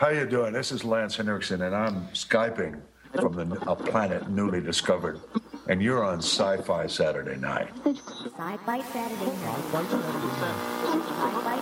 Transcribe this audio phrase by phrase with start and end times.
[0.00, 0.54] How you doing?
[0.54, 2.80] This is Lance Henriksen, and I'm skyping
[3.20, 5.20] from the, a planet newly discovered.
[5.68, 7.68] And you're on Sci-Fi Saturday Night.
[7.84, 9.58] Sci-Fi Saturday night.
[9.74, 10.00] Sci-Fi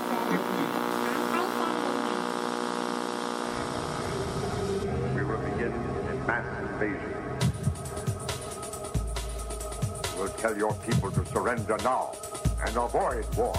[0.06, 0.44] Saturday
[5.16, 7.14] We will begin a mass invasion.
[10.16, 12.12] We'll tell your people to surrender now
[12.64, 13.58] and avoid war.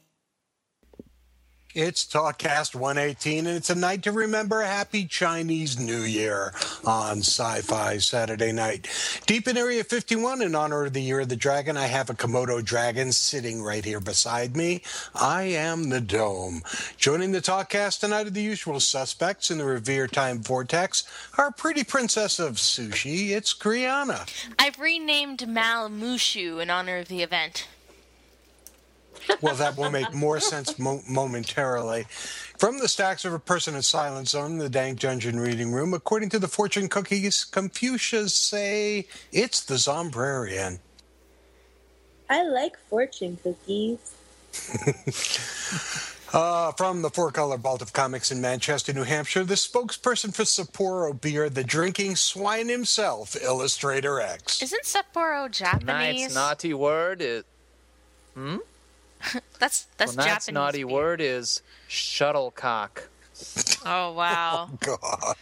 [1.73, 7.61] It's TalkCast 118, and it's a night to remember happy Chinese New Year on Sci
[7.61, 8.89] Fi Saturday night.
[9.25, 12.13] Deep in Area 51, in honor of the Year of the Dragon, I have a
[12.13, 14.81] Komodo dragon sitting right here beside me.
[15.15, 16.61] I am the Dome.
[16.97, 21.05] Joining the TalkCast tonight are the usual suspects in the Revere Time Vortex,
[21.37, 24.29] our pretty princess of sushi, it's Kriana.
[24.59, 27.69] I've renamed Mal Mushu in honor of the event.
[29.41, 32.05] Well, that will make more sense mo- momentarily.
[32.57, 35.93] From the stacks of a person in silence zone in the Dank Dungeon reading room,
[35.93, 40.79] according to the fortune cookies, Confucius say it's the Zombrarian.
[42.29, 44.13] I like fortune cookies.
[46.33, 50.43] Uh, from the Four Color Vault of Comics in Manchester, New Hampshire, the spokesperson for
[50.43, 54.61] Sapporo Beer, the drinking swine himself, Illustrator X.
[54.61, 55.81] Isn't Sapporo Japanese?
[55.85, 57.43] Tonight's naughty word is.
[58.33, 58.57] Hmm?
[59.61, 60.53] That's that's Tonight's Japanese.
[60.55, 60.87] naughty beer.
[60.93, 63.07] word is shuttlecock.
[63.85, 64.69] Oh wow.
[64.81, 65.35] God.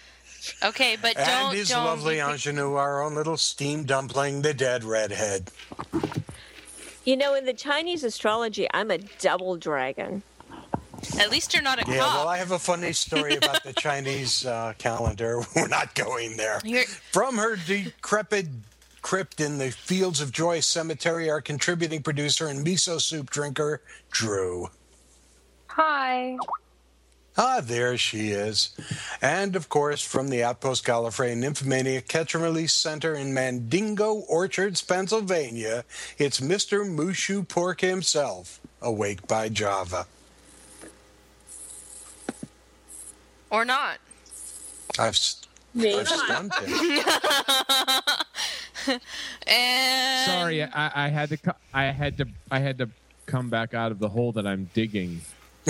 [0.64, 1.86] Okay, but don't and his don't.
[1.86, 5.52] lovely you think- ingenue, our own little steam dumpling, the dead redhead.
[7.06, 10.22] You know, in the Chinese astrology, I'm a double dragon.
[11.18, 12.14] At least you're not a Yeah, cop.
[12.16, 15.42] well, I have a funny story about the Chinese uh, calendar.
[15.56, 16.60] We're not going there.
[16.66, 18.48] You're- From her decrepit
[19.02, 24.70] crypt in the Fields of Joy Cemetery, our contributing producer and miso soup drinker, Drew.
[25.68, 26.38] Hi.
[27.38, 28.72] Ah, there she is.
[29.22, 34.82] And of course, from the Outpost Gallifrey Nymphomania Catch and Release Center in Mandingo Orchards,
[34.82, 35.86] Pennsylvania,
[36.18, 36.84] it's Mr.
[36.84, 40.06] Mushu Pork himself, awake by Java.
[43.52, 43.98] or not.
[45.00, 47.00] I've, st- I've stunned him.
[49.48, 51.38] And Sorry, I, I had to.
[51.38, 52.26] co- I had to.
[52.52, 52.90] I had to
[53.26, 55.22] come back out of the hole that I'm digging.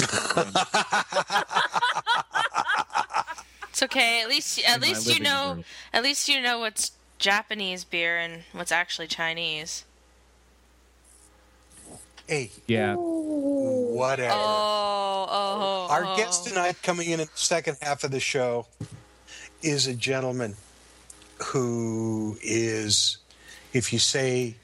[3.70, 4.22] It's okay.
[4.22, 5.64] At least at In least you know room.
[5.94, 9.86] at least you know what's Japanese beer and what's actually Chinese.
[12.28, 12.96] Hey, Yeah.
[12.96, 14.34] whatever.
[14.36, 16.18] Oh, oh, oh Our oh.
[16.18, 18.68] guest tonight, coming in in the second half of the show,
[19.62, 20.56] is a gentleman
[21.46, 23.18] who is,
[23.74, 24.56] if you say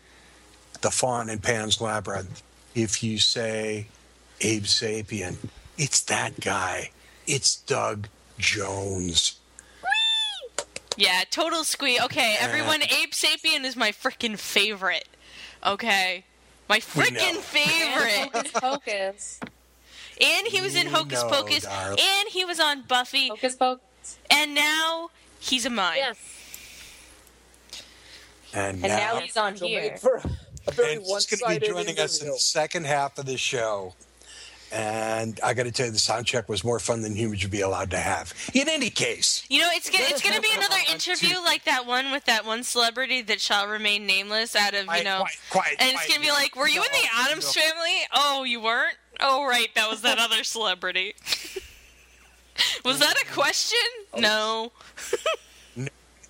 [0.81, 2.41] the fawn in Pan's Labyrinth,
[2.74, 3.88] if you say
[4.41, 5.35] Abe Sapien,
[5.78, 6.91] it's that guy.
[7.28, 9.40] It's Doug Jones.
[10.97, 12.02] Yeah, total squeak.
[12.03, 15.08] Okay, everyone, Abe Sapien is my freaking favorite.
[15.66, 16.24] Okay,
[16.69, 18.31] my freaking favorite.
[18.34, 19.40] Hocus Pocus.
[20.22, 22.00] and he was in Hocus know, Pocus, darling.
[22.00, 24.18] and he was on Buffy, Hocus Pocus.
[24.30, 25.09] and now
[25.40, 25.97] he's a mine.
[25.97, 26.18] Yes.
[28.55, 29.97] And, And now he's on here.
[29.97, 30.21] For
[30.67, 33.25] a very and he's going to one-sided be joining us in the second half of
[33.25, 33.93] the show.
[34.71, 37.51] And I got to tell you, the sound check was more fun than humans would
[37.51, 38.33] be allowed to have.
[38.53, 42.11] In any case, You know, it's gonna it's gonna be another interview like that one
[42.11, 45.93] with that one celebrity that shall remain nameless out of you know, quiet, quiet, and
[45.93, 47.96] it's gonna be like, were you in the Addams family?
[48.13, 48.97] Oh, you weren't.
[49.19, 51.13] Oh, right, that was that other celebrity.
[52.84, 53.79] was that a question?
[54.13, 54.19] Oh.
[54.19, 54.72] No.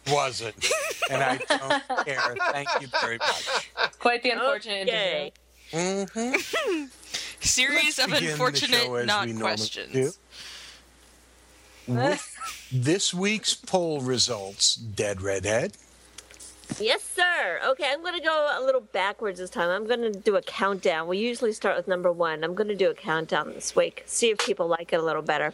[0.10, 0.56] wasn't.
[1.08, 2.36] And I don't care.
[2.52, 3.70] Thank you very much.
[4.00, 5.32] Quite the unfortunate Okay.
[5.72, 6.06] interview.
[6.08, 6.86] hmm
[7.42, 10.18] Series of begin the show unfortunate not questions.
[11.86, 12.38] With
[12.72, 15.74] this week's poll results, Dead Redhead.
[16.80, 17.60] Yes, sir.
[17.64, 19.70] Okay, I'm going to go a little backwards this time.
[19.70, 21.08] I'm going to do a countdown.
[21.08, 22.44] We usually start with number one.
[22.44, 25.22] I'm going to do a countdown this week, see if people like it a little
[25.22, 25.54] better.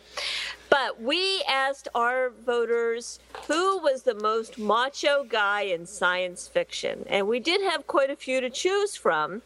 [0.71, 7.03] But we asked our voters who was the most macho guy in science fiction.
[7.09, 9.41] And we did have quite a few to choose from.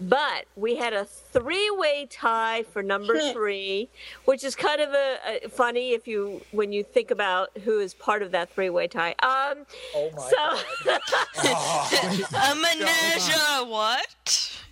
[0.00, 3.88] But we had a three-way tie for number three,
[4.24, 7.94] which is kind of a, a funny if you when you think about who is
[7.94, 9.14] part of that three-way tie.
[9.22, 14.62] Um, Oh my so a menage what?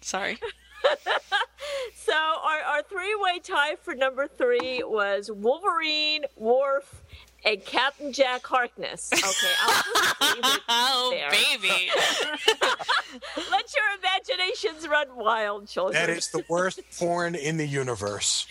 [0.00, 0.38] Sorry.
[1.94, 7.02] so our, our three-way tie for number three was Wolverine, Worf,
[7.44, 9.10] and Captain Jack Harkness.
[9.12, 9.22] Okay,
[9.62, 11.90] I'll just leave Oh, baby.
[13.50, 15.94] Let your imaginations run wild, children.
[16.06, 18.46] That is the worst porn in the universe.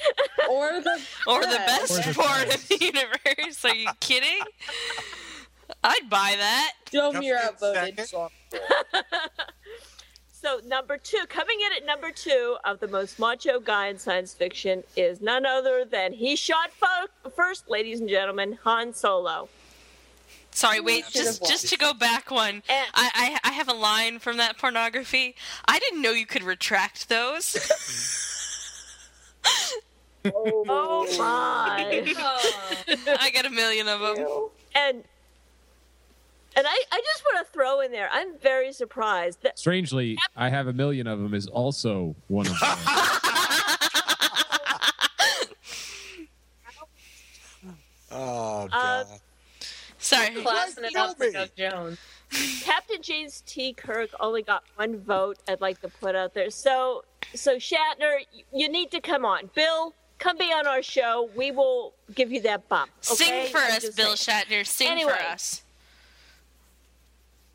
[0.49, 1.95] Or the Or the best.
[1.95, 3.65] best Or the part of the universe.
[3.65, 4.39] Are you kidding?
[5.83, 6.73] I'd buy that.
[6.91, 7.99] Dome, Just you're outvoted.
[10.43, 10.61] Second.
[10.63, 14.33] So number two, coming in at number two of the most macho guy in science
[14.33, 19.49] fiction is none other than he shot fo- first, ladies and gentlemen, Han Solo.
[20.51, 21.05] Sorry, wait.
[21.09, 22.61] Just just to go back one.
[22.69, 25.35] And- I, I I have a line from that pornography.
[25.67, 27.57] I didn't know you could retract those.
[30.25, 32.01] Oh my!
[33.19, 34.25] I got a million of them.
[34.73, 35.03] and
[36.55, 38.09] and I, I just want to throw in there.
[38.11, 42.59] I'm very surprised that Strangely, I have a million of them is also one of
[42.59, 42.77] them.
[48.15, 49.07] Oh Uh, god.
[49.97, 50.29] Sorry.
[50.35, 51.97] Classing it up for Doug Jones.
[52.61, 53.73] Captain James T.
[53.73, 55.37] Kirk only got one vote.
[55.47, 56.49] I'd like to put out there.
[56.49, 58.17] So so Shatner,
[58.53, 59.49] you need to come on.
[59.55, 61.29] Bill, come be on our show.
[61.35, 62.91] We will give you that bump.
[63.01, 64.45] Sing for I'm us, Bill saying.
[64.45, 64.65] Shatner.
[64.67, 65.11] Sing Anyway.
[65.13, 65.62] for us.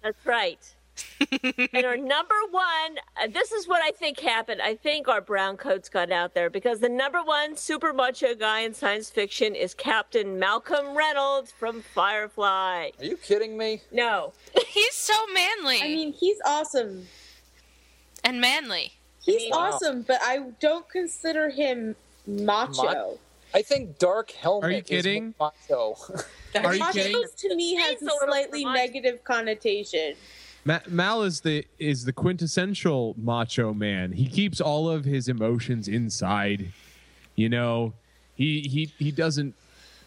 [0.03, 0.59] That's right.
[1.73, 4.61] and our number one, uh, this is what I think happened.
[4.61, 8.61] I think our brown coats got out there because the number one super macho guy
[8.61, 12.91] in science fiction is Captain Malcolm Reynolds from Firefly.
[12.99, 13.81] Are you kidding me?
[13.93, 14.33] No.
[14.67, 17.07] He's so manly I mean, he's awesome.
[18.25, 18.93] and manly.
[19.23, 19.59] He's Wow.
[19.73, 21.95] awesome, but I don't consider him
[22.27, 22.83] macho.
[22.83, 23.05] Ma-
[23.55, 25.35] I think Dark Helmet Are you is kidding?
[25.39, 25.97] more macho.
[26.65, 27.25] Are you macho kidding?
[27.39, 30.15] to me has a a slightly negative connotation.
[30.65, 34.13] Ma- Mal is the is the quintessential macho man.
[34.13, 36.73] He keeps all of his emotions inside.
[37.37, 37.95] You know,
[38.35, 39.55] he he he doesn't.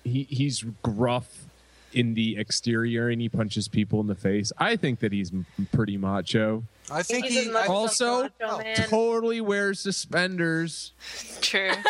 [0.03, 1.40] He he's gruff
[1.93, 4.51] in the exterior and he punches people in the face.
[4.57, 6.63] I think that he's m- pretty macho.
[6.91, 8.75] I think He's as he much as a Also, macho oh, man.
[8.75, 10.91] totally wears suspenders.
[11.41, 11.71] True.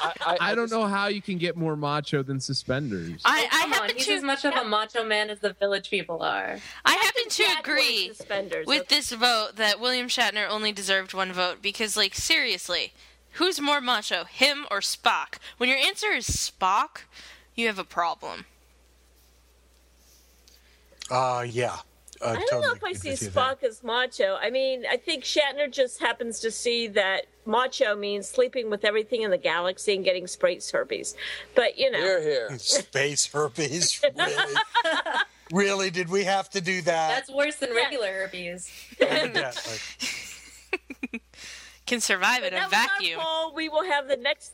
[0.00, 3.20] I, I don't just- know how you can get more macho than suspenders.
[3.24, 5.40] I, I Oh, Come on, happen he's to as much of a macho man as
[5.40, 6.58] the village people are.
[6.84, 8.96] I happen to Jack wears agree suspenders, with okay?
[8.96, 12.92] this vote that William Shatner only deserved one vote because, like, seriously,
[13.32, 15.34] who's more macho, him or Spock?
[15.58, 17.02] When your answer is Spock,
[17.54, 18.44] you have a problem.
[21.10, 21.76] Uh yeah.
[22.20, 23.44] Uh, I don't know if I see with you there.
[23.44, 24.36] Spock as macho.
[24.40, 29.22] I mean, I think Shatner just happens to see that macho means sleeping with everything
[29.22, 31.14] in the galaxy and getting space herpes.
[31.54, 32.58] But you know, Here, here.
[32.58, 34.02] Space herpes.
[34.16, 34.54] Really?
[35.52, 35.90] really?
[35.90, 37.08] Did we have to do that?
[37.08, 38.68] That's worse than regular herpes.
[41.86, 43.20] Can survive But in a that was our vacuum.
[43.54, 44.52] We will have the next.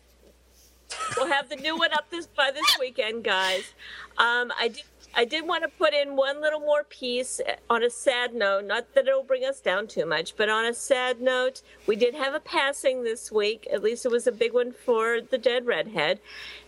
[1.17, 3.73] We'll have the new one up this by this weekend, guys.
[4.19, 4.85] Um, I did.
[5.17, 7.41] I did want to put in one little more piece
[7.71, 8.65] on a sad note.
[8.65, 12.15] Not that it'll bring us down too much, but on a sad note, we did
[12.15, 13.69] have a passing this week.
[13.73, 16.19] At least it was a big one for the dead redhead,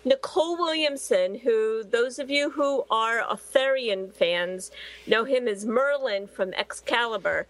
[0.05, 1.41] Nicol Williamson.
[1.41, 4.71] Who those of you who are Arthurian fans
[5.07, 7.49] know him as Merlin from Excalibur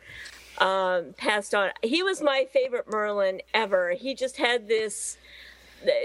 [0.59, 1.71] um, passed on.
[1.83, 3.91] He was my favorite Merlin ever.
[3.91, 5.19] He just had this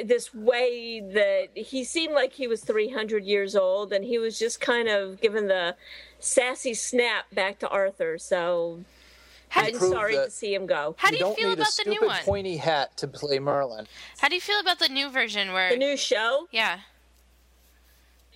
[0.05, 4.61] this way that he seemed like he was 300 years old, and he was just
[4.61, 5.75] kind of given the
[6.19, 8.17] sassy snap back to Arthur.
[8.17, 8.83] So
[9.55, 10.95] I'm sorry to see him go.
[10.97, 12.23] How do you you don't feel need a about the new stupid one?
[12.23, 13.87] pointy hat to play Merlin.
[14.19, 15.69] How do you feel about the new version where?
[15.69, 16.79] The new show, yeah.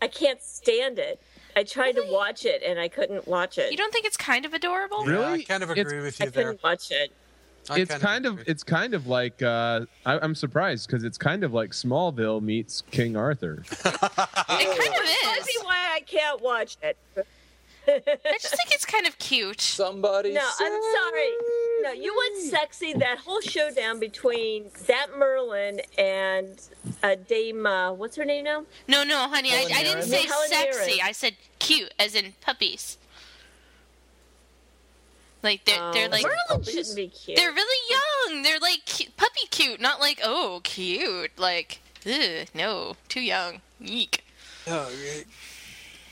[0.01, 1.21] I can't stand it.
[1.55, 3.71] I tried to watch it and I couldn't watch it.
[3.71, 5.09] You don't think it's kind of adorable?
[5.09, 5.43] Yeah, I Really?
[5.43, 6.43] kind of It's- agree with I you there.
[6.47, 7.11] couldn't watch it.
[7.69, 8.43] I it's kind of agree.
[8.47, 12.81] it's kind of like uh, I, I'm surprised because it's kind of like Smallville meets
[12.91, 13.63] King Arthur.
[14.57, 15.45] It kind of Might is.
[15.47, 16.97] be why I can't watch it.
[17.87, 19.61] I just think it's kind of cute.
[19.61, 20.33] Somebody.
[20.33, 21.29] No, I'm sorry.
[21.81, 22.93] No, you want sexy.
[22.93, 26.59] That whole showdown between that Merlin and
[27.03, 28.65] uh, Dame, uh, what's her name now?
[28.87, 30.91] No, no, honey, I, I didn't say Helen sexy.
[30.95, 30.99] Mirren.
[31.03, 32.97] I said cute, as in puppies.
[35.45, 37.37] Like they're they're Oh, like Merlin shouldn't be cute.
[37.37, 37.95] they're really
[38.33, 38.41] young.
[38.43, 41.31] They're like cu- puppy cute, not like oh cute.
[41.37, 43.61] Like ugh, no, too young.
[43.79, 44.25] Yeek.
[44.67, 45.27] Oh, it-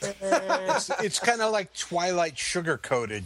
[0.22, 3.26] it's it's kind of like Twilight sugar coated.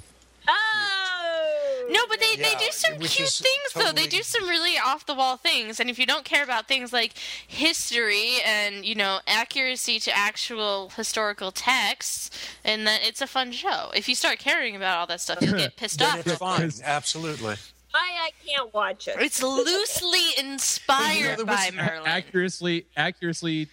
[1.89, 3.91] No, but they, they do some cute is things though.
[3.91, 6.91] They do some really off the wall things, and if you don't care about things
[6.91, 12.29] like history and you know accuracy to actual historical texts,
[12.63, 13.91] and then it's a fun show.
[13.95, 16.25] If you start caring about all that stuff, you'll get pissed off.
[16.25, 16.71] it's fine.
[16.83, 17.55] Absolutely.
[17.93, 19.15] I I can't watch it.
[19.19, 22.07] It's loosely inspired by Merlin.
[22.07, 23.67] accuracy, accuracy,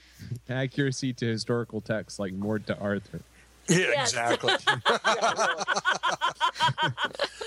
[0.49, 3.21] accuracy to historical texts, like more to Arthur.
[3.69, 4.11] Yeah, Yes.
[4.13, 4.55] exactly.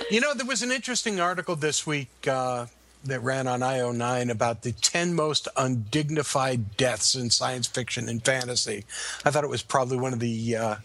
[0.09, 2.65] you know, there was an interesting article this week uh,
[3.05, 8.85] that ran on IO9 about the 10 most undignified deaths in science fiction and fantasy.
[9.25, 10.75] I thought it was probably one of the uh,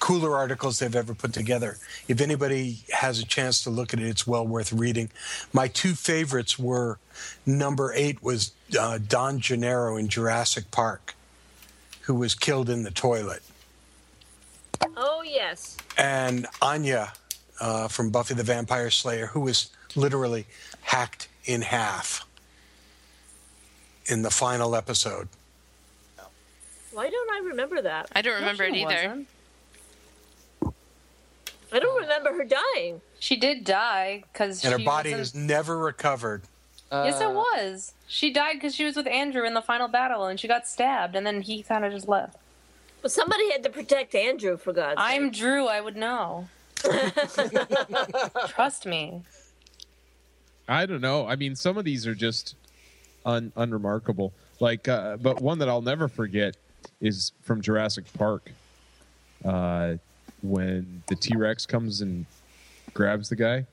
[0.00, 1.76] cooler articles they've ever put together.
[2.08, 5.10] If anybody has a chance to look at it, it's well worth reading.
[5.52, 6.98] My two favorites were
[7.44, 11.14] number eight was uh, Don Gennaro in Jurassic Park,
[12.02, 13.42] who was killed in the toilet
[14.96, 15.76] Oh yes.
[15.96, 17.12] and Anya
[17.60, 20.46] uh, from Buffy the Vampire Slayer, who was literally
[20.82, 22.26] hacked in half
[24.06, 25.28] in the final episode.
[26.92, 28.08] Why don't I remember that?
[28.14, 28.94] I don't remember it either.
[28.94, 29.28] wasn't.
[31.72, 33.00] I don't remember her dying.
[33.20, 36.42] She did die because And her she body wasn't- has never recovered.
[36.90, 37.92] yes, Uh, it was.
[38.06, 41.14] She died because she was with Andrew in the final battle, and she got stabbed,
[41.14, 42.36] and then he kind of just left.
[43.02, 45.10] Well, somebody had to protect Andrew for God's sake.
[45.10, 45.66] I'm Drew.
[45.66, 46.48] I would know.
[48.48, 49.22] Trust me.
[50.68, 51.26] I don't know.
[51.26, 52.54] I mean, some of these are just
[53.24, 54.32] un- unremarkable.
[54.60, 56.56] Like, uh, but one that I'll never forget
[57.00, 58.50] is from Jurassic Park,
[59.44, 59.94] uh,
[60.42, 62.26] when the T Rex comes and
[62.94, 63.66] grabs the guy.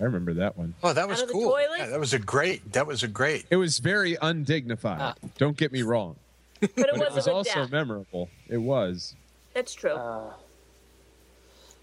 [0.00, 0.74] I remember that one.
[0.82, 1.60] Oh, that was Out of the cool.
[1.76, 2.72] Yeah, that was a great.
[2.72, 3.44] That was a great.
[3.50, 5.14] It was very undignified.
[5.36, 6.16] Don't get me wrong,
[6.60, 7.70] But it but it wasn't was a also death.
[7.70, 8.28] memorable.
[8.48, 9.14] It was.
[9.54, 9.92] That's true.
[9.92, 10.32] Uh,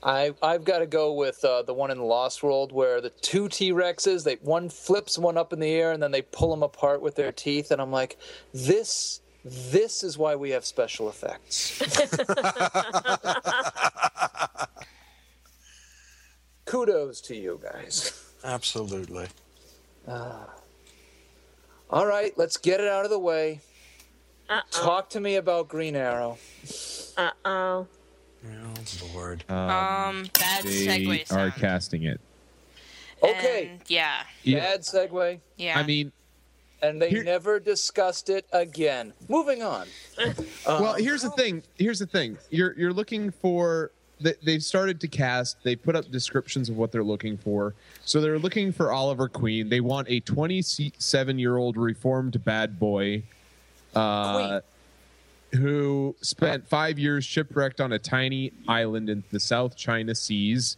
[0.03, 3.09] I I've got to go with uh, the one in the Lost World where the
[3.09, 6.51] two T Rexes they one flips one up in the air and then they pull
[6.51, 8.17] them apart with their teeth and I'm like
[8.53, 11.79] this this is why we have special effects.
[16.65, 18.23] Kudos to you guys.
[18.43, 19.27] Absolutely.
[21.89, 23.61] All right, let's get it out of the way.
[24.49, 26.37] Uh Talk to me about Green Arrow.
[27.17, 27.87] uh oh.
[28.45, 29.43] Oh, Lord.
[29.49, 31.21] Um, bad they segue.
[31.23, 31.53] are sound.
[31.55, 32.21] casting it.
[33.21, 34.21] Okay, And, yeah.
[34.43, 34.59] Yeah.
[34.59, 35.39] bad segue.
[35.57, 35.77] Yeah.
[35.77, 36.11] I mean,
[36.81, 39.11] And they Here- never discussed it again.
[39.27, 39.87] Moving on.
[40.67, 41.63] well, here's the thing.
[41.77, 42.37] Here's the thing.
[42.51, 43.91] You're you're looking for.
[44.21, 45.57] they- They've started to cast.
[45.63, 47.73] They put up descriptions of what they're looking for.
[48.05, 49.67] So they're looking for Oliver Queen.
[49.69, 53.23] They want a 27 year old reformed bad boy,
[53.97, 54.61] uh,
[55.53, 60.77] who spent five years shipwrecked on a tiny island in the South China Seas.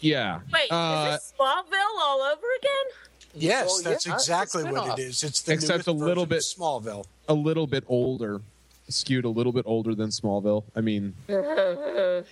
[0.00, 0.40] Yeah.
[0.52, 2.92] Wait, Uh, is this Smallville all over again?
[3.36, 4.98] Yes, Oh, that's yeah, it's a exactly what spin-off.
[4.98, 5.24] it is.
[5.24, 7.04] It's the Except a little bit- Smallville.
[7.28, 8.40] a little bit older,
[8.88, 10.64] skewed a little bit older than Smallville.
[10.76, 12.22] I mean, I,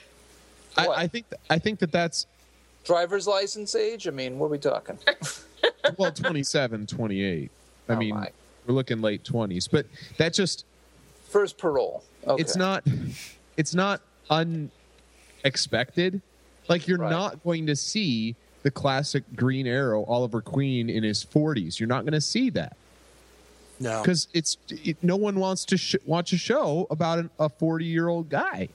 [0.77, 2.27] I think I think that that's
[2.85, 4.07] Driver's license age?
[4.07, 4.99] I mean, what are we talking?
[5.99, 7.51] well 27, 28.
[7.89, 8.29] I Oh, mean, my.
[8.67, 9.87] We're looking late 20s, but
[10.19, 10.65] that just
[11.29, 12.03] First parole.
[12.27, 12.41] Okay.
[12.41, 12.85] it's not
[13.57, 14.01] it's not
[15.45, 16.21] unexpected.
[16.69, 17.11] Like you're Right.
[17.11, 21.81] not going to see the classic Green Arrow Oliver Queen in his 40s.
[21.81, 22.77] You're not going to see that.
[23.81, 24.01] No.
[24.01, 27.85] because it's it, no one wants to sh- watch a show about an, a 40
[27.85, 28.69] year old guy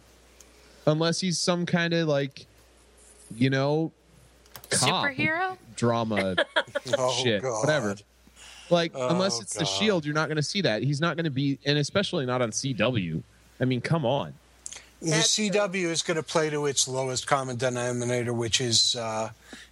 [0.85, 2.45] unless he's some kind of like
[3.33, 3.93] you know
[4.69, 5.57] cop Superhero?
[5.77, 6.35] drama
[6.97, 7.59] Oh, shit God.
[7.61, 7.95] whatever
[8.69, 11.25] like Oh, unless it's the shield you're not going to see that he's not going
[11.25, 13.21] to be and especially not on cw
[13.59, 14.33] i mean come on
[14.99, 19.29] The CW is going to play to its lowest common denominator, which is, uh,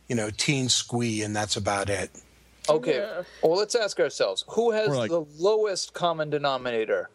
[0.08, 2.12] you know, teen squee, and that's about it.
[2.70, 3.00] Okay.
[3.42, 7.10] Well, let's ask ourselves who has like- the lowest common denominator?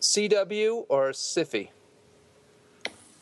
[0.00, 1.68] CW or Siffy?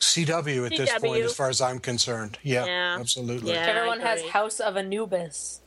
[0.00, 2.38] CW at this point, as far as I'm concerned.
[2.42, 2.96] Yeah, Yeah.
[2.98, 3.52] absolutely.
[3.52, 3.66] Yeah.
[3.66, 4.22] Everyone has.
[4.22, 5.60] House of Anubis.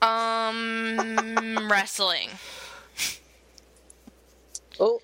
[0.00, 2.28] Um, wrestling.
[4.80, 5.00] Oh.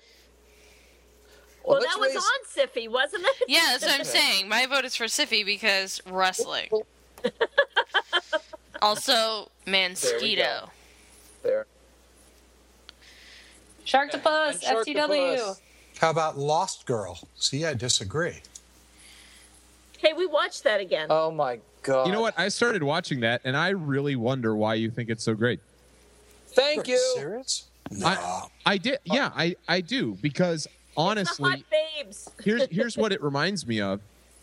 [1.65, 3.35] Well, let's that was raise- on Siffy, wasn't it?
[3.47, 4.47] Yeah, that's what I'm saying.
[4.47, 6.69] My vote is for Siffy because wrestling.
[8.81, 10.69] Also, Mansquito.
[11.41, 11.65] There.
[13.85, 15.57] Sharktopus, And FTW.
[15.99, 17.27] How about Lost Girl?
[17.35, 18.41] See, I disagree.
[19.97, 21.07] Hey, we watched that again.
[21.09, 22.07] Oh my God.
[22.07, 25.23] you know what i started watching that and i really wonder why you think it's
[25.23, 25.59] so great
[26.47, 26.97] Thank you.
[27.15, 27.65] Serious?
[27.91, 28.07] No.
[28.07, 32.29] I, I did yeah i i do because the honestly hot babes.
[32.43, 33.99] here's here's what it reminds me of.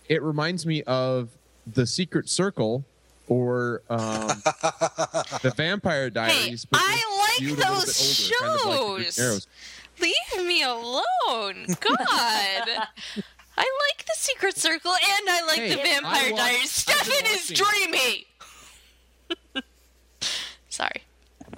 [0.08, 1.30] It reminds me of
[1.72, 2.84] The Secret Circle
[3.28, 4.28] or um,
[5.42, 6.64] The Vampire Diaries.
[6.64, 9.46] but I like those bit older, kind of like shows.
[10.00, 11.66] Leave me alone.
[11.80, 12.88] God.
[13.56, 16.60] I like the Secret Circle and I like Hey, the Vampire watched- Diaries.
[16.62, 18.26] I've Stefan is watching- dreamy.
[20.68, 21.02] Sorry.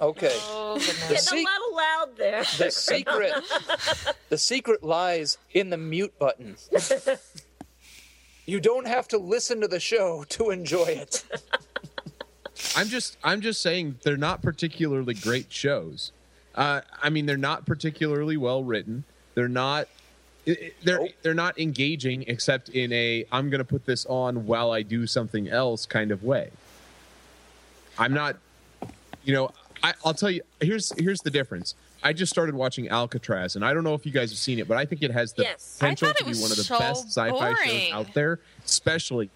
[0.01, 0.31] Okay.
[0.49, 2.43] Oh, The, Getting se- a little loud there.
[2.57, 3.33] the secret,
[4.29, 6.57] the secret lies in the mute button.
[8.45, 11.23] You don't have to listen to the show to enjoy it.
[12.75, 16.11] I'm just I'm just saying they're not particularly great shows.
[16.53, 19.05] Uh, I mean, they're not particularly well written.
[19.33, 19.87] They're not
[20.47, 24.45] i- i- they're they're not engaging except in a I'm going to put this on
[24.45, 26.51] while I do something else kind of way.
[27.97, 28.35] I'm not,
[29.23, 29.51] you know,
[29.83, 30.41] I, I'll tell you.
[30.61, 31.75] Here's here's the difference.
[32.03, 34.67] I just started watching Alcatraz, and I don't know if you guys have seen it,
[34.67, 35.77] but I think it has the Yes.
[35.79, 39.29] Potential to be one of the so best sci-fi shows out there, especially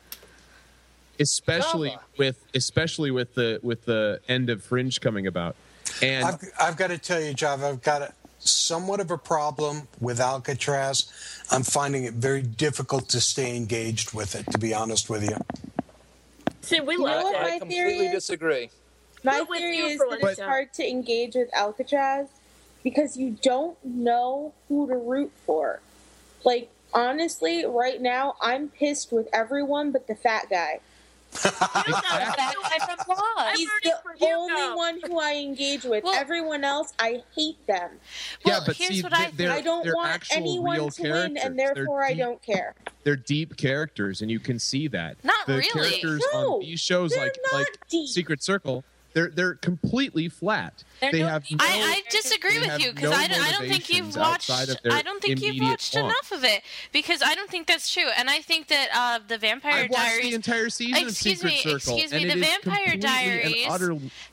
[1.20, 5.56] especially with especially with the with the end of Fringe coming about.
[6.01, 9.88] And I've, I've got to tell you, Jav, I've got a, somewhat of a problem
[10.00, 11.12] with Alcatraz.
[11.51, 15.38] I'm finding it very difficult to stay engaged with it, to be honest with you.
[16.62, 18.12] See, we You know love what I completely is?
[18.13, 18.69] disagree.
[19.24, 22.27] My We're theory is that it's you- hard to engage with Alcatraz
[22.84, 25.81] because you don't know who to root for.
[26.46, 30.79] Like, honestly, right now, I'm pissed with everyone but the fat guy.
[31.31, 32.36] That
[32.77, 33.57] guy from Lost.
[33.57, 34.31] He's the for Hugo.
[34.33, 36.03] only one who I engage with.
[36.03, 37.91] Well- Everyone else, I hate them.
[38.45, 40.89] yeah, Well, but here's see, what I they- they're, I don't they're want anyone real
[40.89, 42.74] to win, and They're therefore I don't care.
[43.03, 45.17] They're deep characters, and you can see that.
[45.24, 45.69] Not the really.
[45.69, 48.09] characters No, on these shows, like like deep.
[48.09, 48.83] Secret Circle,
[49.13, 50.83] they're they're completely flat.
[51.00, 53.51] They're they no have no, I, I disagree with you because no I, don't, I
[53.51, 54.50] don't think you've watched.
[54.50, 56.08] outside of their I don't think you've watched want.
[56.08, 58.10] enough of it because I don't think that's true.
[58.18, 60.29] And I think that uh, the Vampire watched Diaries.
[60.29, 62.25] the entire season excuse me, Circle, excuse me.
[62.25, 63.65] The Vampire Diaries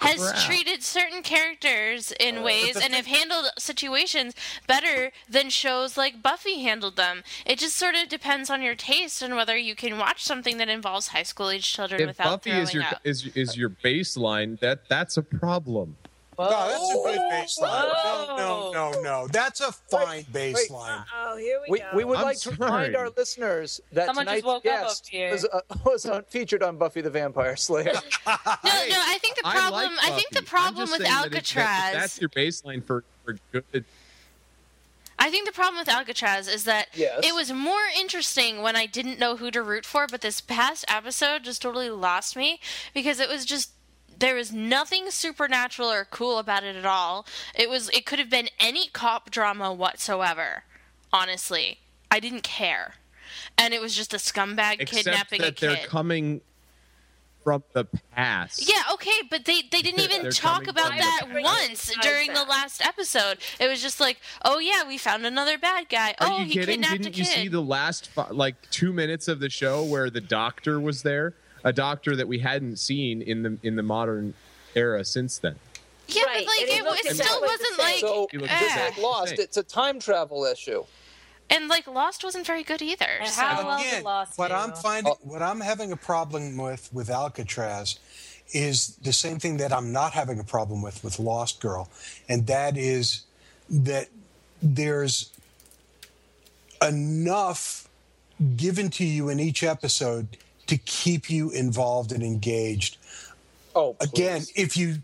[0.01, 4.35] has treated certain characters in ways and have handled situations
[4.67, 7.23] better than shows like Buffy handled them.
[7.45, 10.69] It just sort of depends on your taste and whether you can watch something that
[10.69, 13.01] involves high school age children If without Buffy is your up.
[13.05, 15.97] is is your baseline, that that's a problem.
[16.39, 18.37] No, that's a good baseline.
[18.37, 19.29] No, no, no, no.
[19.29, 21.05] That's a fine baseline.
[21.15, 21.87] Oh, here we, We, go.
[21.95, 25.31] we would I'm like to remind our listeners that Someone just tonight's woke guest up
[25.33, 27.85] was, uh, was uh, featured on Buffy the Vampire Slayer.
[27.95, 28.39] no, no.
[28.65, 29.95] I think the I problem.
[29.97, 31.93] like I think the problem with saying that if- that- Alcatraz.
[31.95, 33.85] that's your baseline for for good.
[35.19, 37.25] I think the problem with Alcatraz is that Yes.
[37.25, 40.85] it was more interesting when I didn't know who to root for, but this past
[40.89, 42.61] episode just totally lost me
[42.93, 43.71] because it was just
[44.19, 47.27] there was nothing supernatural or cool about it at all.
[47.55, 50.65] It was it could have been any cop drama whatsoever.
[51.13, 51.79] Honestly,
[52.11, 52.95] I didn't care.
[53.59, 55.89] And it was just a scumbag Except kidnapping a that they're kid.
[55.89, 56.41] coming
[57.47, 58.69] from the past.
[58.69, 63.39] Yeah, okay, but they, they didn't even talk about that once during the last episode.
[63.61, 66.11] It was just like, oh yeah, we found another bad guy.
[66.21, 66.83] Are oh, you he kidding?
[66.83, 67.35] kidnapped Didn't a you kid.
[67.35, 71.35] see the last like two minutes of the show where the doctor was there?
[71.67, 74.33] A doctor that we hadn't seen in the in the modern
[74.75, 75.57] era since then.
[76.09, 78.39] Yeah, Right, but like and he it, looked it still exactly wasn't like so He
[78.39, 80.85] looked just exactly like Lost, it's a time travel issue.
[81.51, 83.05] and like Lost wasn't very good either.
[83.21, 84.55] And so- how well did Again, Lost what do?
[84.55, 87.99] I'm finding, uh, what I'm having a problem with with Alcatraz
[88.53, 91.89] is the same thing that I'm not having a problem with with Lost Girl,
[92.29, 93.25] and that is
[93.69, 94.07] that
[94.63, 95.33] there's
[96.81, 97.89] enough
[98.57, 102.97] given to you in each episode to keep you involved and engaged.
[103.75, 104.97] Oh, Again, if you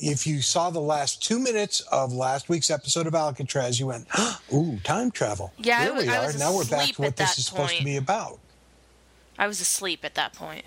[0.00, 4.06] if you saw the last two minutes of last week's episode of Alcatraz, you went,
[4.52, 6.32] "Ooh, time travel!" Yeah, I there was- we I are.
[6.38, 8.40] Now we're back to what at this that is supposed to be about.
[9.38, 10.64] I was asleep at that point.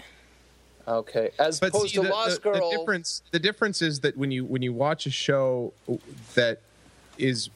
[0.88, 2.70] Okay, as But opposed see, to the, Lost the, Girl.
[2.70, 5.74] the difference the difference is that when you when you watch a show
[6.36, 6.62] that
[7.18, 7.50] is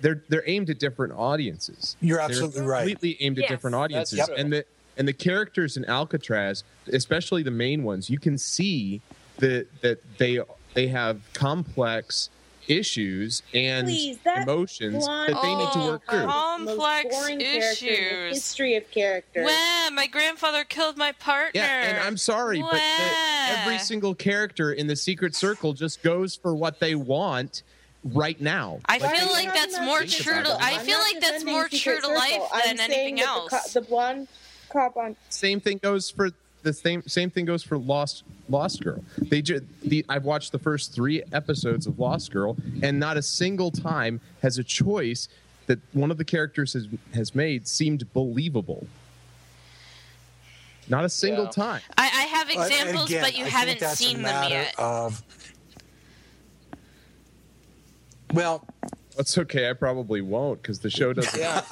[0.00, 1.96] they're they're aimed at different audiences.
[2.00, 2.88] You're They're absolutely right.
[2.88, 3.44] Completely aimed Yes.
[3.44, 4.36] at different audiences, That's true.
[4.38, 4.64] and the
[4.96, 9.00] and the characters in Alcatraz, especially the main ones, you can see
[9.38, 10.40] that that they
[10.74, 12.30] they have complex
[12.66, 16.20] issues and Please, that emotions blonde that they need to work through.
[16.20, 16.66] God.
[16.66, 18.28] Complex boring in issues.
[18.30, 19.44] history of characters.
[19.44, 21.60] Wah, my grandfather killed my partner.
[21.60, 26.36] Yeah, and I'm sorry, but the, every single character in the Secret Circle just goes
[26.36, 27.62] for what they want
[28.02, 28.80] right now.
[28.86, 30.56] I Like, feel like that's more true to.
[30.60, 32.48] I feel like that's more true to life Circle.
[32.52, 33.50] I'm than anything else.
[33.50, 34.28] The, co- the blonde
[34.74, 36.30] cop on same thing goes for
[36.62, 39.02] the same same thing goes for Lost Lost Girl.
[39.18, 43.22] They ju- the I've watched the first 3 episodes of Lost Girl and not a
[43.22, 45.28] single time has a choice
[45.66, 48.86] that one of the characters has has made seemed believable.
[50.88, 51.50] Not a single Yeah.
[51.50, 51.80] time.
[51.96, 52.06] I, I
[52.36, 54.74] have But examples, again, but you I haven't that's a seen them yet.
[54.78, 55.22] Of,
[58.32, 58.66] well,
[59.16, 59.70] That's okay.
[59.70, 61.38] I probably won't because the show doesn't.
[61.38, 61.62] Yeah.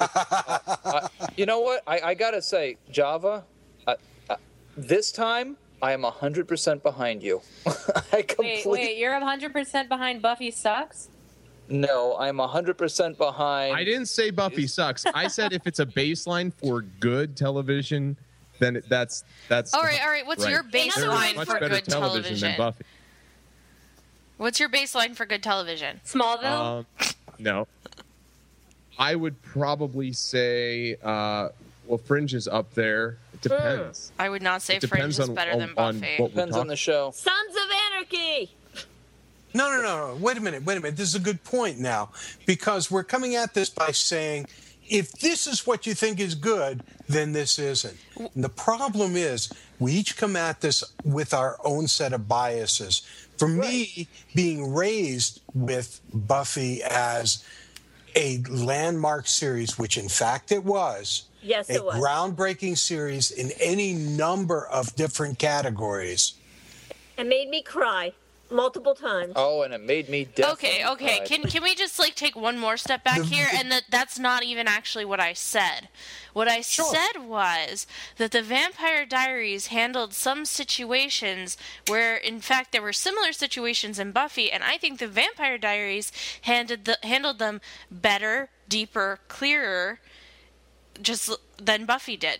[0.85, 1.81] Uh, you know what?
[1.87, 3.45] I, I gotta say, Java,
[3.87, 3.95] uh,
[4.29, 4.35] uh,
[4.77, 7.41] this time I am hundred percent behind you.
[7.65, 11.09] I Wait, wait, you're 100% behind Buffy sucks?
[11.69, 12.15] no.
[12.17, 13.75] I'm hundred percent behind.
[13.75, 15.05] I didn't say Buffy sucks.
[15.05, 18.17] I said if it's a baseline for good television,
[18.59, 19.73] then it, that's that's.
[19.73, 20.25] All right, all right.
[20.27, 20.51] What's right.
[20.51, 22.49] your baseline much for better good television television?
[22.49, 22.85] than Buffy.
[24.37, 26.01] What's your baseline for good television?
[26.05, 26.79] Smallville?
[26.79, 26.85] Um,
[27.43, 27.67] no.
[28.97, 31.49] I would probably say, uh,
[31.87, 33.17] well, Fringe is up there.
[33.33, 34.11] It depends.
[34.19, 36.11] I would not say It depends Fringe is on- better than on- on Buffy.
[36.17, 37.11] what we're Depends on the show.
[37.11, 38.51] Sons of Anarchy.
[39.55, 40.15] No, no, no, no.
[40.15, 40.63] Wait a minute.
[40.63, 40.97] Wait a minute.
[40.97, 42.09] This is a good point now
[42.45, 44.47] because we're coming at this by saying
[44.89, 47.97] if this is what you think is good, then this isn't.
[48.17, 49.51] And the problem is
[49.83, 53.01] we each come at this with our own set of biases.
[53.37, 57.43] For me, being raised with Buffy as
[58.15, 61.95] a landmark series, which in fact it was, Yes, a it was.
[61.95, 66.35] groundbreaking series in any number of different categories.
[67.17, 68.13] It made me cry
[68.51, 69.33] multiple times.
[69.35, 71.17] Oh, and it made me definitely Okay, okay.
[71.17, 71.25] cry.
[71.27, 73.47] Can can we just like take one more step back here?
[73.53, 75.89] And that that's not even actually what I said.
[76.33, 77.85] What I said was
[78.17, 84.11] that the Vampire Diaries handled some situations where, in fact, there were similar situations in
[84.11, 89.99] Buffy, and I think the Vampire Diaries handled the, handled them better, deeper, clearer,
[91.01, 91.29] just
[91.61, 92.39] than Buffy did.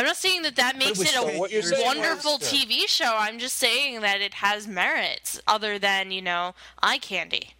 [0.00, 1.52] I'm not saying that that makes was it a what
[1.84, 3.16] wonderful TV show.
[3.18, 7.50] I'm just saying that it has merits other than, you know, eye candy.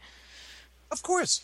[0.90, 1.42] Of course.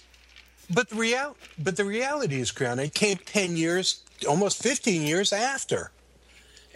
[0.72, 5.34] But the real but the reality is, Crown, it came ten years, almost fifteen years
[5.34, 5.90] after.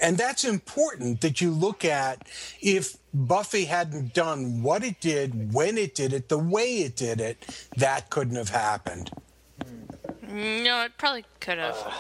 [0.03, 2.29] And that's important that you look at
[2.61, 7.23] if Buffy hadn't done what it did, when it did it, the way it did
[7.23, 9.11] it, that couldn't have happened.
[10.29, 11.79] No, it probably could have.
[11.87, 11.91] Uh,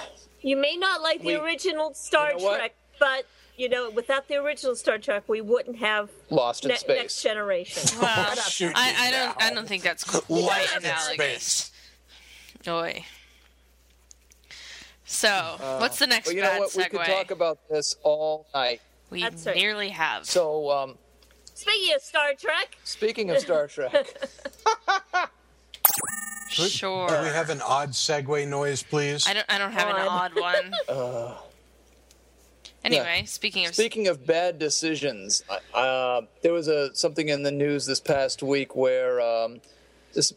[0.42, 2.56] You may not like the We- original Star you know what?
[2.58, 3.26] Trek, but
[3.56, 6.96] you know, without the original Star Trek, we wouldn't have Lost in ne- space.
[6.98, 7.98] next generation.
[8.00, 8.34] well,
[8.74, 9.42] I, I don't.
[9.42, 11.70] I don't think that's Lost quite in analogous.
[12.66, 13.04] Oi.
[15.04, 16.74] So, what's the next But you know bad what?
[16.76, 18.80] We could talk about this all night.
[19.10, 19.56] we That's right.
[19.56, 20.24] nearly have.
[20.24, 20.98] So, um,
[21.54, 23.92] Speaking of Star Trek, speaking of Star Trek,
[26.50, 27.08] sure.
[27.08, 29.26] Do we have an odd segue noise, please?
[29.26, 29.46] I don't.
[29.48, 30.32] I don't have an Odd.
[30.36, 30.74] odd one.
[30.88, 31.34] uh,
[32.82, 35.42] Anyway, speaking of Speaking of bad decisions,
[35.74, 39.60] uh, there was a something in the news this past week where um,
[40.14, 40.32] this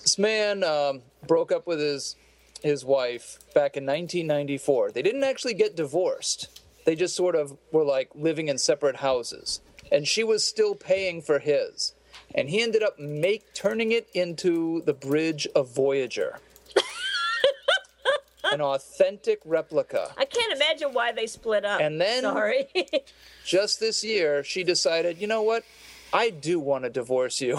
[0.00, 2.16] this man um, broke up with his
[2.62, 4.92] his wife back in 1994.
[4.92, 6.60] They didn't actually get divorced.
[6.86, 9.60] They just sort of were like living in separate houses,
[9.92, 11.92] and she was still paying for his.
[12.34, 16.38] And he ended up make turning it into the bridge of Voyager.
[18.44, 20.12] An authentic replica.
[20.16, 21.80] I can't imagine why they split up.
[21.80, 22.68] And then- sorry,
[23.44, 25.64] just this year, she decided, you know what?
[26.12, 27.58] I do want to divorce you.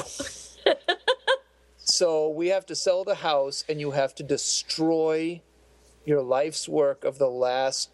[1.78, 5.42] so we have to sell the house, and you have to destroy
[6.06, 7.90] your life's work of the last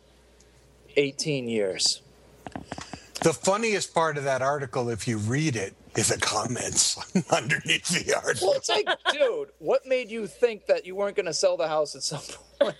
[0.97, 2.01] 18 years.
[3.21, 6.97] The funniest part of that article, if you read it, is the comments
[7.31, 8.49] underneath the article.
[8.49, 11.67] Well, it's like, dude, what made you think that you weren't going to sell the
[11.67, 12.21] house at some
[12.59, 12.75] point?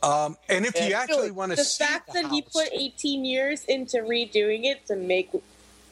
[0.00, 3.24] Um, and if And you actually want to the fact the that he put 18
[3.24, 5.30] years into redoing it to make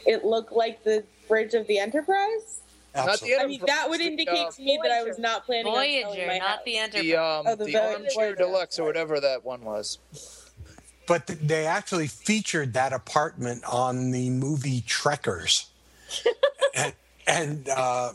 [0.06, 2.60] it look like the bridge of the Enterprise.
[2.94, 3.44] Not the Absolutely.
[3.44, 5.74] I mean, that would the, indicate uh, to me that I was not planning on
[5.74, 6.58] selling my not house.
[6.64, 7.02] the Enterprise.
[7.02, 9.98] The, um, Oh, the the armchair deluxe or whatever that one was.
[11.06, 15.66] But th- they actually featured that apartment on the movie Trekkers.
[16.74, 16.92] and
[17.26, 18.12] and uh,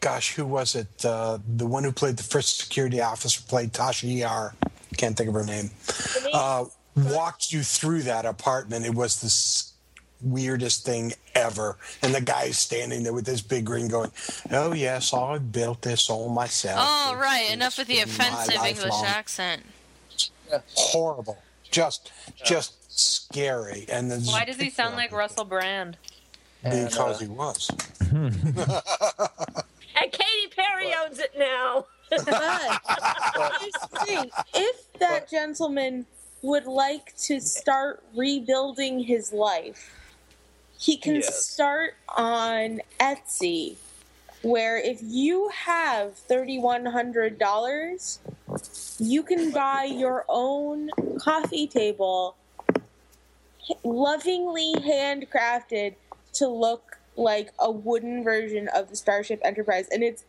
[0.00, 1.04] gosh, who was it?
[1.04, 4.54] Uh, the one who played the first security officer played Tasha Yar.
[4.96, 5.70] Can't think of her name.
[6.32, 6.64] Uh,
[6.96, 8.86] walked you through that apartment.
[8.86, 11.76] It was the weirdest thing ever.
[12.02, 14.10] And the guy's standing there with this big grin going,
[14.50, 16.78] Oh, yes, I built this all myself.
[16.82, 17.50] Oh, It's- right.
[17.52, 19.62] Enough with the it's been my offensive English accent.
[20.74, 21.36] horrible
[21.70, 22.10] just
[22.44, 25.96] just scary and then Why does he sound like Russell Brand?
[26.62, 27.70] because uh, he was
[28.10, 28.32] and
[29.94, 31.86] Katy Perry owns it now.
[32.10, 32.24] But
[33.60, 36.06] here's thing: if that gentleman
[36.42, 39.92] would like to start rebuilding his life,
[40.78, 41.46] he can Yes.
[41.46, 43.76] start on Etsy,
[44.46, 48.20] where if you have thirty one hundred dollars,
[48.98, 52.36] you can buy your own coffee table,
[53.82, 55.94] lovingly handcrafted
[56.34, 60.24] to look like a wooden version of the Starship Enterprise, and it's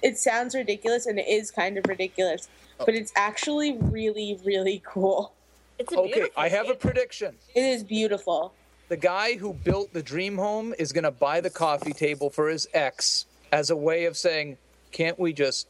[0.00, 2.48] it sounds ridiculous, and it is kind of ridiculous,
[2.78, 5.32] but it's actually really really cool.
[5.78, 7.34] It's Okay, I have a prediction.
[7.54, 8.54] It is beautiful.
[8.88, 12.48] The guy who built the dream home is going to buy the coffee table for
[12.48, 14.58] his ex as a way of saying,
[14.92, 15.66] "Can't we just,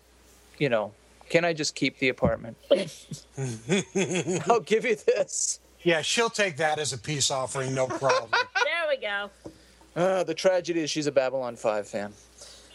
[0.59, 0.93] you know,
[1.29, 2.57] can I just keep the apartment?
[4.49, 8.31] I'll give you this." Yeah, she'll take that as a peace offering, no problem.
[8.67, 9.31] There we go.
[9.97, 12.13] Uh, the tragedy is she's a Babylon 5 fan.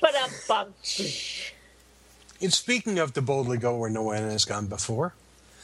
[0.02, 0.74] But um, bum.
[2.42, 5.14] and speaking of to boldly go where no one has gone before,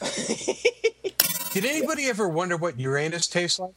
[1.52, 3.72] did anybody ever wonder what Uranus tastes like?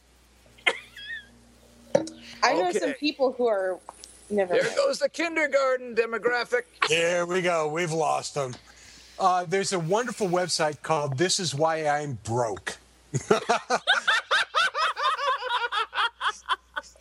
[2.42, 2.78] I know Okay.
[2.78, 3.78] some people who are
[4.32, 4.54] never.
[4.54, 6.62] There goes the kindergarten demographic.
[6.88, 7.68] There we go.
[7.68, 8.54] We've lost them.
[9.18, 12.78] Uh, there's a wonderful website called This Is Why I'm Broke.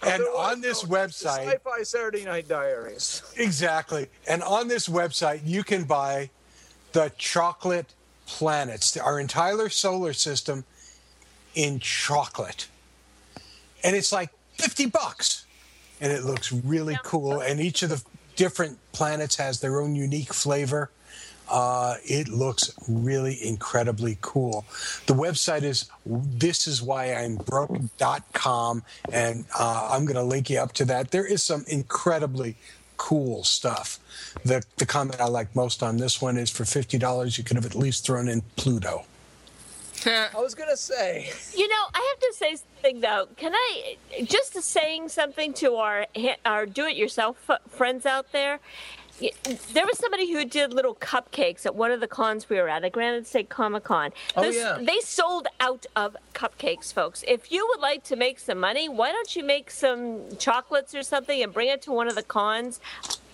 [0.03, 3.23] and on this website, Sci-Fi Saturday Night Diaries.
[3.37, 4.07] Exactly.
[4.27, 6.29] And on this website, you can buy
[6.91, 7.93] the chocolate
[8.25, 10.65] planets, our entire solar system
[11.55, 12.67] in chocolate.
[13.83, 15.45] And it's like 50 bucks.
[16.01, 17.39] And it looks really cool.
[17.39, 18.03] And each of the
[18.35, 20.89] different planets has their own unique flavor.
[21.49, 24.65] Uh, it looks really incredibly cool.
[25.05, 31.11] The website is thisiswhyimbroke.com, and uh, I'm going to link you up to that.
[31.11, 32.55] There is some incredibly
[32.95, 33.99] cool stuff.
[34.45, 37.65] The, the comment I like most on this one is for $50, you could have
[37.65, 39.03] at least thrown in Pluto.
[40.05, 41.31] I was gonna say.
[41.55, 43.27] You know, I have to say something though.
[43.37, 46.07] Can I just saying something to our
[46.45, 48.59] our do-it-yourself f- friends out there?
[49.19, 52.83] There was somebody who did little cupcakes at one of the cons we were at,
[52.83, 54.11] at Granite State Comic Con.
[54.35, 54.79] Oh, yeah.
[54.81, 57.23] They sold out of cupcakes, folks.
[57.27, 61.03] If you would like to make some money, why don't you make some chocolates or
[61.03, 62.79] something and bring it to one of the cons?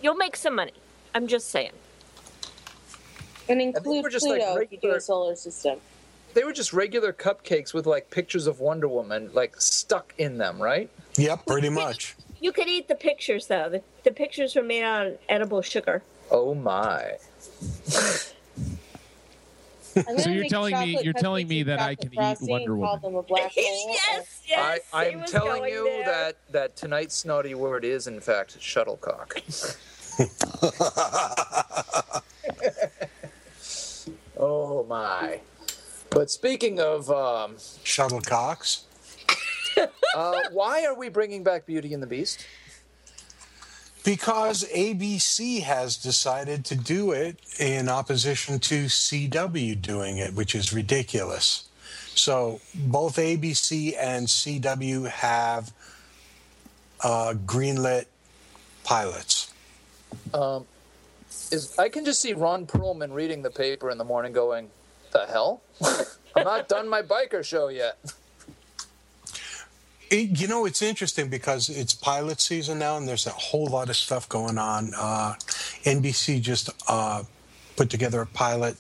[0.02, 0.74] You'll make some money.
[1.16, 1.72] I'm just saying.
[3.48, 5.80] And include Pluto like, if you do a solar system.
[6.38, 10.62] They were just regular cupcakes with like pictures of Wonder Woman like stuck in them,
[10.62, 10.88] right?
[11.16, 12.16] Yep, pretty much.
[12.40, 13.70] You could eat the pictures though.
[13.70, 16.04] The, the pictures were made out of edible sugar.
[16.30, 17.14] Oh my.
[19.96, 23.02] So you're telling me- you're telling me that I can eat Wonder Woman.
[23.02, 23.90] them a black hole.
[23.92, 24.80] yes, I, yes.
[24.92, 26.06] he I'm telling you there.
[26.06, 29.42] that that tonight's snotty word is in fact shuttlecock.
[34.38, 35.40] oh my.
[36.10, 38.84] But speaking of um, Shuttlecocks.
[40.16, 42.46] uh, why are we bringing back Beauty and the Beast?
[44.04, 50.72] Because ABC has decided to do it in opposition to CW doing it, which is
[50.72, 51.68] ridiculous.
[52.16, 55.74] So both ABC and CW have
[57.04, 58.06] uh, greenlit
[58.84, 59.54] pilots.
[60.34, 60.66] Um,
[61.52, 64.70] is I can just see Ron Perlman reading the paper in the morning, going,
[65.12, 65.62] "The hell?
[66.36, 67.98] I'm not done my biker show yet."
[70.10, 73.90] It, you know, it's interesting because it's pilot season now, and there's a whole lot
[73.90, 74.94] of stuff going on.
[74.96, 75.34] Uh,
[75.84, 77.24] NBC just uh,
[77.76, 78.78] put together a pilot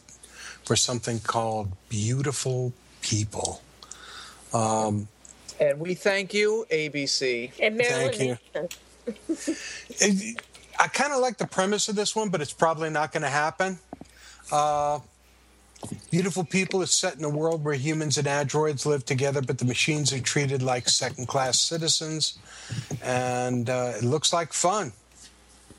[0.63, 3.61] for something called Beautiful People.
[4.53, 5.09] Um,
[5.59, 7.51] And we thank you, ABC.
[7.59, 8.73] And Marilyn Thank
[9.05, 9.17] you.
[9.99, 10.41] It-
[10.79, 13.29] I kind of like the premise of this one, but it's probably not going to
[13.29, 13.79] happen.
[14.51, 14.99] Uh,
[16.11, 19.65] Beautiful People is set in a world where humans and androids live together, but the
[19.65, 22.37] machines are treated like second class citizens.
[23.03, 24.93] And uh, it looks like fun.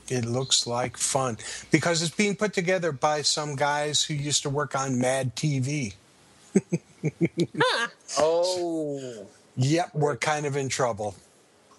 [0.07, 1.37] It looks like fun
[1.69, 5.93] because it's being put together by some guys who used to work on Mad TV.
[8.17, 11.15] Oh, Yep, we're kind of in trouble.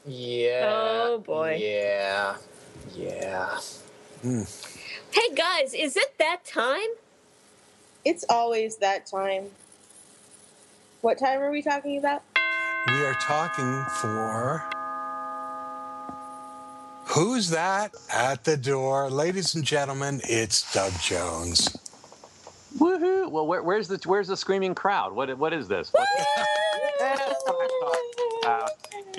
[0.06, 0.62] yeah.
[0.66, 1.58] Oh, boy.
[1.60, 2.36] Yeah,
[2.94, 3.58] yeah.
[4.22, 6.88] Hey guys, is it that time?
[8.04, 9.50] It's always that time.
[11.02, 12.22] What time are we talking about?
[12.88, 14.64] We are talking for.
[17.06, 19.10] Who's that at the door?
[19.10, 21.68] Ladies and gentlemen, it's Doug Jones.
[22.78, 23.30] Woohoo!
[23.30, 25.12] Well, where, where's the where's the screaming crowd?
[25.12, 25.92] What what is this?
[25.92, 26.06] What-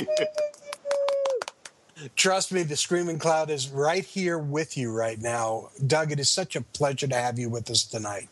[2.16, 5.70] Trust me, the Screaming Cloud is right here with you right now.
[5.86, 8.28] Doug, it is such a pleasure to have you with us tonight.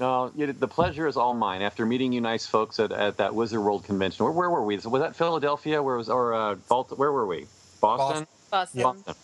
[0.00, 1.62] No, you- the pleasure is all mine.
[1.62, 4.76] After meeting you nice folks at, at that Wizard World convention, where, where were we?
[4.76, 5.82] Was that Philadelphia?
[5.82, 6.98] Where was or uh, Baltimore?
[6.98, 7.46] Where were we?
[7.80, 8.26] Boston.
[8.50, 8.82] Boston.
[8.82, 9.14] Boston.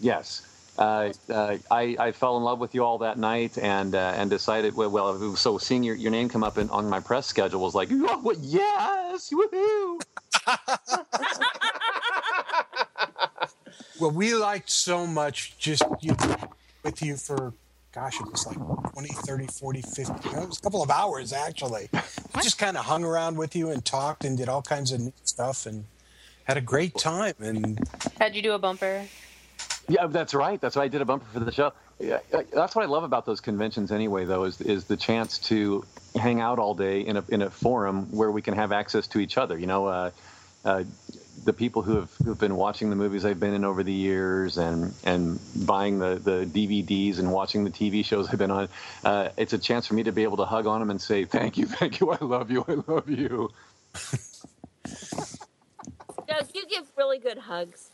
[0.00, 0.46] Yes.
[0.78, 4.30] uh, uh, I, I fell in love with you all that night and uh, and
[4.30, 7.60] decided well, well so seeing your, your name come up in, on my press schedule
[7.60, 10.00] was like oh, what, yes woohoo
[14.00, 16.16] Well, we liked so much just you
[16.82, 17.52] with you for,
[17.92, 18.56] gosh, it was like
[18.92, 21.88] 20, 30, 40, 50, you know, it was a couple of hours actually.
[21.92, 25.00] We just kind of hung around with you and talked and did all kinds of
[25.00, 25.84] neat stuff and
[26.44, 27.34] had a great time.
[27.40, 27.78] And
[28.18, 29.04] How'd you do a bumper?
[29.88, 30.60] Yeah, that's right.
[30.60, 31.72] That's why I did a bumper for the show.
[31.98, 34.24] Yeah, that's what I love about those conventions, anyway.
[34.24, 35.84] Though, is is the chance to
[36.16, 39.18] hang out all day in a in a forum where we can have access to
[39.20, 39.56] each other.
[39.58, 40.10] You know, uh,
[40.64, 40.84] uh,
[41.44, 44.58] the people who have who've been watching the movies I've been in over the years,
[44.58, 48.68] and and buying the the DVDs and watching the TV shows I've been on.
[49.04, 51.24] Uh, it's a chance for me to be able to hug on them and say,
[51.24, 53.50] "Thank you, thank you, I love you, I love you."
[56.28, 57.90] Doug, you give really good hugs.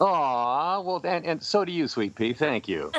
[0.00, 2.32] Aw, well, and, and so do you, sweet pea.
[2.32, 2.90] Thank you.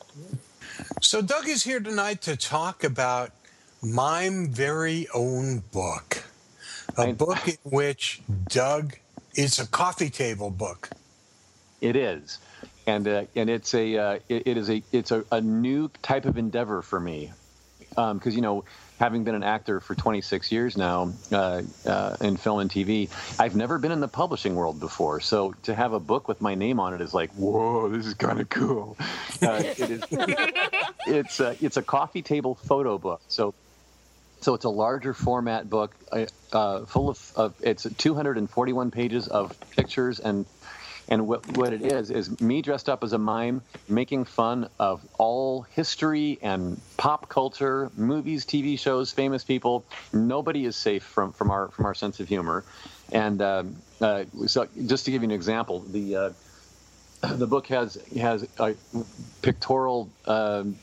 [1.00, 3.30] so Doug is here tonight to talk about
[3.82, 6.19] my very own book,
[6.96, 8.96] a book in which Doug
[9.34, 10.90] is a coffee table book.
[11.80, 12.38] It is,
[12.86, 16.26] and uh, and it's a uh, it, it is a it's a, a new type
[16.26, 17.32] of endeavor for me,
[17.88, 18.64] because you know
[19.00, 23.08] having been an actor for 26 years now uh, uh, in film and TV,
[23.40, 25.20] I've never been in the publishing world before.
[25.20, 28.12] So to have a book with my name on it is like, whoa, this is
[28.12, 28.98] kind of cool.
[29.40, 30.02] Uh, it is,
[31.06, 33.22] it's a, it's a coffee table photo book.
[33.28, 33.54] So
[34.40, 39.58] so it's a larger format book, uh, uh, full of, of it's 241 pages of
[39.70, 40.46] pictures and
[41.10, 45.04] and what, what it is is me dressed up as a mime, making fun of
[45.18, 49.84] all history and pop culture, movies, TV shows, famous people.
[50.12, 52.64] Nobody is safe from, from our from our sense of humor.
[53.10, 56.30] And um, uh, so, just to give you an example, the uh,
[57.34, 58.76] the book has has a
[59.42, 60.08] pictorial.
[60.26, 60.76] Um,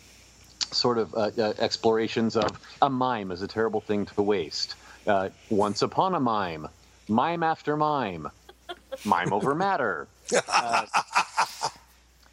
[0.73, 4.75] sort of uh, uh, explorations of a mime is a terrible thing to waste.
[5.06, 6.67] Uh, once upon a mime,
[7.08, 8.30] mime after mime,
[9.06, 10.08] mime over matter.
[10.49, 10.86] Uh,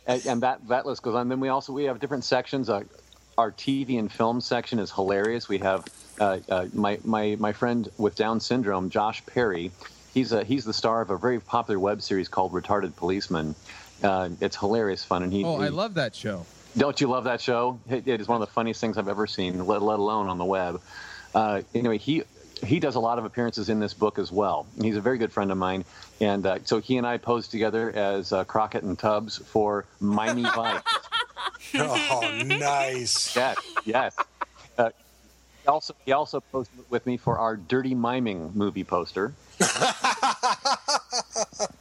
[0.06, 1.28] and, and that that list goes on.
[1.28, 2.68] Then we also we have different sections.
[2.68, 2.82] Uh,
[3.38, 5.48] our TV and film section is hilarious.
[5.48, 5.84] We have
[6.20, 9.70] uh, uh, my my my friend with Down syndrome, Josh Perry.
[10.12, 13.54] He's a, he's the star of a very popular web series called Retarded Policeman.
[14.02, 15.44] Uh, it's hilarious fun, and he.
[15.44, 16.46] Oh, I love that show.
[16.76, 17.78] Don't you love that show?
[17.88, 20.38] It, it is one of the funniest things I've ever seen, let, let alone on
[20.38, 20.80] the web.
[21.34, 22.22] Uh, anyway, he
[22.64, 24.66] he does a lot of appearances in this book as well.
[24.80, 25.84] He's a very good friend of mine,
[26.20, 30.42] and uh, so he and I posed together as uh, Crockett and Tubbs for Mimey
[30.44, 30.82] Vibes.
[31.76, 33.34] Oh, nice.
[33.34, 34.16] Yes, yes.
[34.78, 34.90] Uh,
[35.62, 39.34] he also he also posed with me for our Dirty Miming movie poster.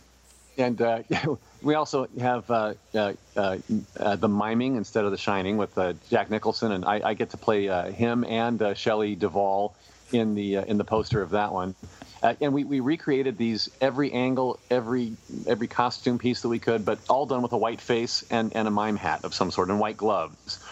[0.57, 1.03] and uh,
[1.61, 3.57] we also have uh, uh, uh,
[3.99, 7.31] uh, the miming instead of the shining with uh, Jack Nicholson, and I, I get
[7.31, 9.75] to play him and uh, Shelley Duvall
[10.11, 11.75] in the in the poster of that one.
[12.21, 15.13] And we, we recreated these every angle, every
[15.45, 18.65] every costume piece that we could, but all done with a white face and, and
[18.65, 20.63] a mime hat of some sort and white gloves.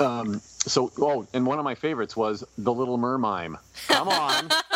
[0.00, 3.58] Um, so, oh, and one of my favorites was the Little Mermime.
[3.88, 4.48] Come on.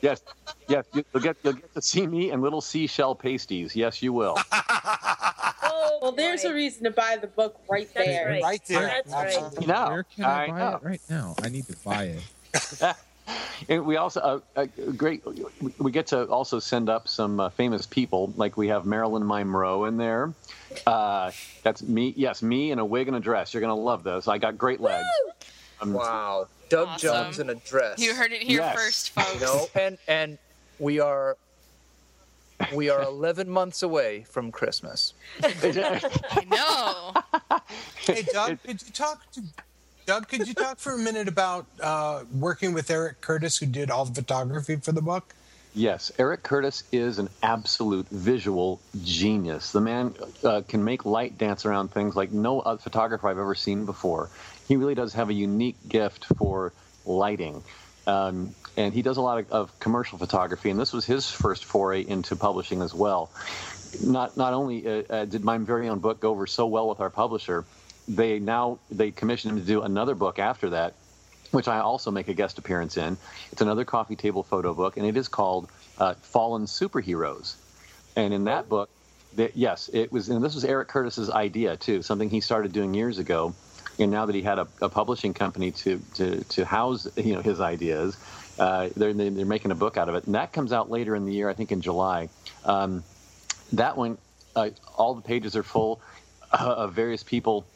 [0.00, 0.22] yes,
[0.68, 3.74] yes, you- you'll get you'll get to see me and little seashell pasties.
[3.74, 4.36] Yes, you will.
[6.02, 8.38] well, there's a reason to buy the book right there.
[8.42, 8.80] Right there.
[8.82, 9.26] That's right.
[9.36, 9.66] Absolutely.
[9.66, 10.76] No, Where can I, I buy know.
[10.76, 11.34] it right now?
[11.42, 12.96] I need to buy it.
[13.70, 14.66] And we also uh, uh,
[14.98, 15.24] great.
[15.24, 19.26] we- We get to also send up some uh, famous people, like we have Marilyn
[19.26, 20.34] Monroe in there.
[20.86, 21.30] Uh,
[21.62, 22.12] that's me.
[22.18, 23.54] Yes, me in a wig and a dress.
[23.54, 24.28] You're gonna love this.
[24.28, 25.06] I got great legs.
[25.80, 27.08] Um, Wow, Doug Awesome.
[27.08, 27.98] Jones in a dress.
[28.00, 28.74] You heard it here Yes.
[28.76, 29.34] first, folks.
[29.34, 30.38] You know, and and
[30.78, 31.36] we are
[32.74, 35.12] we are 11 months away from Christmas.
[35.42, 37.60] I know.
[38.06, 39.42] Hey, Doug, could you talk to
[40.06, 40.28] Doug?
[40.28, 44.04] Could you talk for a minute about uh, working with Eric Curtis, who did all
[44.04, 45.34] the photography for the book?
[45.76, 49.72] Yes, Eric Curtis is an absolute visual genius.
[49.72, 53.56] The man uh, can make light dance around things like no other photographer I've ever
[53.56, 54.30] seen before.
[54.66, 56.72] He really does have a unique gift for
[57.04, 57.62] lighting.
[58.06, 61.64] Um, and he does a lot of, of commercial photography, and this was his first
[61.64, 63.30] foray into publishing as well.
[64.02, 67.00] Not not only uh, uh, did my very own book go over so well with
[67.00, 67.64] our publisher,
[68.08, 70.94] they now they commissioned him to do another book after that,
[71.52, 73.16] which I also make a guest appearance in.
[73.52, 77.54] It's another coffee table photo book, and it is called uh, Fallen Superheroes.
[78.16, 78.90] And in that book,
[79.36, 82.94] that yes, it was, and this was Eric Curtis's idea too, something he started doing
[82.94, 83.54] years ago.
[83.98, 87.40] And now that he had a, a publishing company to, to to house you know
[87.42, 88.16] his ideas,
[88.58, 91.24] uh, they're they're making a book out of it, and that comes out later in
[91.24, 92.28] the year, I think in July.
[92.64, 93.04] Um,
[93.72, 94.18] that one
[94.56, 96.00] uh, all the pages are full
[96.52, 97.66] of various people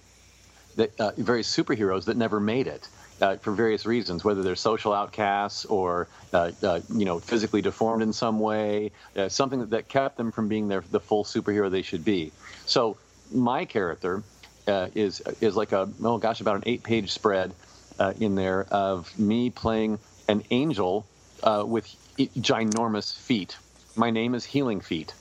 [0.77, 2.89] that uh, various superheroes that never made it.
[3.21, 8.01] Uh, for various reasons, whether they're social outcasts or uh, uh, you know physically deformed
[8.01, 11.69] in some way, uh, something that, that kept them from being their, the full superhero
[11.69, 12.31] they should be.
[12.65, 12.97] So
[13.33, 14.23] my character
[14.69, 17.55] uh, is is like a oh gosh about an eight page spread
[17.99, 19.99] uh, in there of me playing
[20.29, 21.07] an angel
[21.43, 21.87] uh, with
[22.19, 23.57] ginormous feet.
[23.97, 25.15] My name is Healing Feet.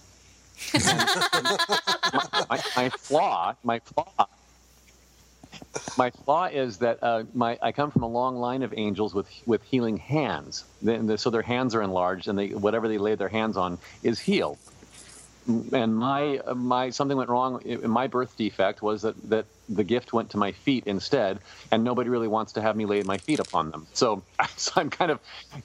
[0.73, 4.27] my, my, my flaw, my flaw,
[5.97, 9.29] my flaw is that uh, my I come from a long line of angels with
[9.45, 10.65] with healing hands.
[11.17, 14.57] So their hands are enlarged, and they whatever they lay their hands on is healed.
[15.47, 17.61] And my my something went wrong.
[17.61, 21.39] in My birth defect was that that the gift went to my feet instead,
[21.71, 23.87] and nobody really wants to have me lay my feet upon them.
[23.93, 24.23] So,
[24.57, 25.19] so I'm kind of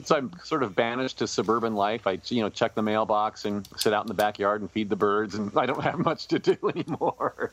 [0.05, 2.07] so I'm sort of banished to suburban life.
[2.07, 4.97] I you know check the mailbox and sit out in the backyard and feed the
[4.97, 7.53] birds, and I don't have much to do anymore.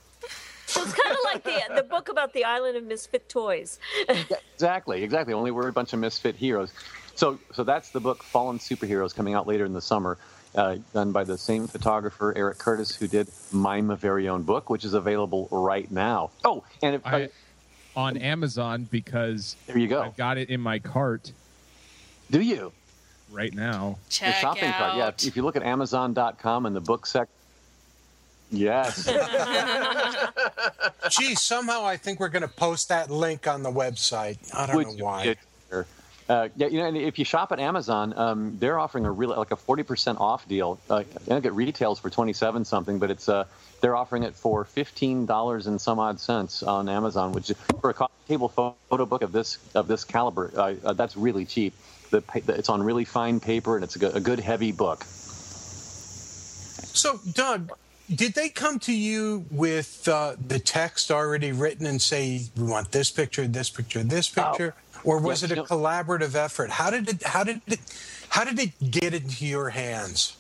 [0.68, 3.80] So it's kind of like the the book about the island of misfit toys.
[4.08, 5.34] Exactly, exactly.
[5.34, 6.72] Only we're a bunch of misfit heroes.
[7.20, 10.18] So, so that's the book Fallen Superheroes coming out later in the summer,
[10.56, 14.84] uh, done by the same photographer Eric Curtis who did my very own book, which
[14.84, 16.32] is available right now.
[16.44, 17.30] Oh, and if, I,
[17.96, 20.02] on Amazon because there you go.
[20.02, 21.32] I've got it in my cart.
[22.32, 22.72] Do you?
[23.32, 24.00] Right now.
[24.10, 25.28] the shopping cart, yeah.
[25.28, 27.34] If you look at Amazon.com and the book section.
[28.52, 29.06] Yes.
[31.10, 34.38] Gee, somehow I think we're going to post that link on the website.
[34.56, 35.24] I don't Would know why.
[35.24, 35.38] get
[35.70, 35.86] there?
[36.30, 39.36] Uh, yeah, you know, and if you shop at Amazon, um, they're offering a really
[39.36, 40.80] like a forty percent off deal.
[40.88, 43.46] Uh, I think it retails for twenty seven something, but it's uh,
[43.82, 47.90] they're offering it for fifteen dollars and some odd cents on Amazon, which is, for
[47.90, 51.74] a coffee table photo book of this of this caliber, uh, uh, that's really cheap.
[52.12, 55.04] The, it's on really fine paper, and it's a good, a good heavy book.
[56.94, 57.72] So, Doug,
[58.14, 62.92] did they come to you with uh, the text already written and say, "We want
[62.92, 66.70] this picture, this picture, this picture," or was Yes, it a collaborative effort?
[66.70, 67.24] How did it?
[67.24, 67.80] How did it?
[68.30, 70.36] How did it get into your hands?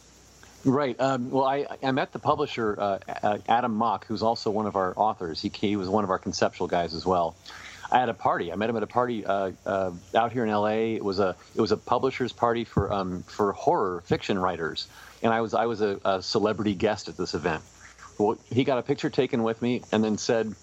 [0.66, 1.00] Right.
[1.00, 4.76] Um, well, I, I met the publisher, uh, uh, Adam Mock, who's also one of
[4.76, 5.42] our authors.
[5.42, 7.36] He, he was one of our conceptual guys as well.
[7.92, 8.52] I had a party.
[8.52, 10.96] I met him at a party uh, uh, out here in L.A.
[10.96, 14.88] It was a it was a publishers party for um, for horror fiction writers,
[15.24, 17.64] and I was I was a, a celebrity guest at this event.
[18.20, 20.54] Well, he got a picture taken with me, and then said,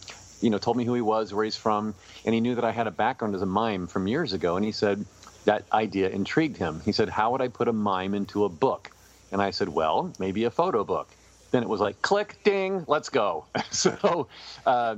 [0.41, 2.73] you know, told me who he was, where he's from, and he knew that I
[2.73, 5.05] had a background as a mime from years ago, and he said
[5.45, 6.81] that idea intrigued him.
[6.85, 8.91] He said, "How would I put a mime into a book?"
[9.33, 11.09] And I said, "Well, maybe a photo book."
[11.53, 13.47] Then it was like click, ding, let's go.
[13.71, 14.29] so,
[14.67, 14.97] uh,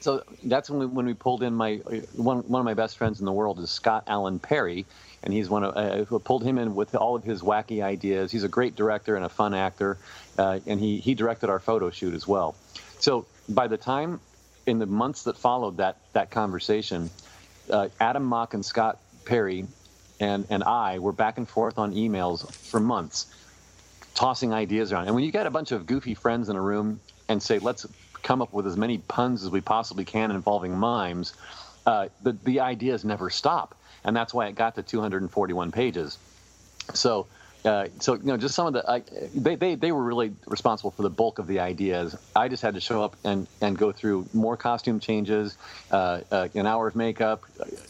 [0.00, 1.76] so that's when we when we pulled in my
[2.14, 4.84] one one of my best friends in the world is Scott Allen Perry,
[5.22, 8.30] and he's one of uh, pulled him in with all of his wacky ideas.
[8.30, 9.98] He's a great director and a fun actor,
[10.38, 12.54] uh, and he he directed our photo shoot as well.
[12.98, 14.20] So by the time
[14.66, 17.10] in the months that followed that that conversation,
[17.70, 19.66] uh, Adam Mock and Scott Perry
[20.20, 23.26] and and I were back and forth on emails for months
[24.14, 25.06] tossing ideas around.
[25.06, 27.86] And when you get a bunch of goofy friends in a room and say, let's
[28.22, 31.34] come up with as many puns as we possibly can involving mimes,
[31.86, 33.74] uh, the, the ideas never stop.
[34.04, 36.18] And that's why it got to 241 pages.
[36.94, 37.26] So,
[37.64, 39.02] uh, so you know, just some of the I,
[39.34, 42.16] they, they they were really responsible for the bulk of the ideas.
[42.34, 45.56] I just had to show up and and go through more costume changes,
[45.90, 47.44] uh, uh, an hour of makeup,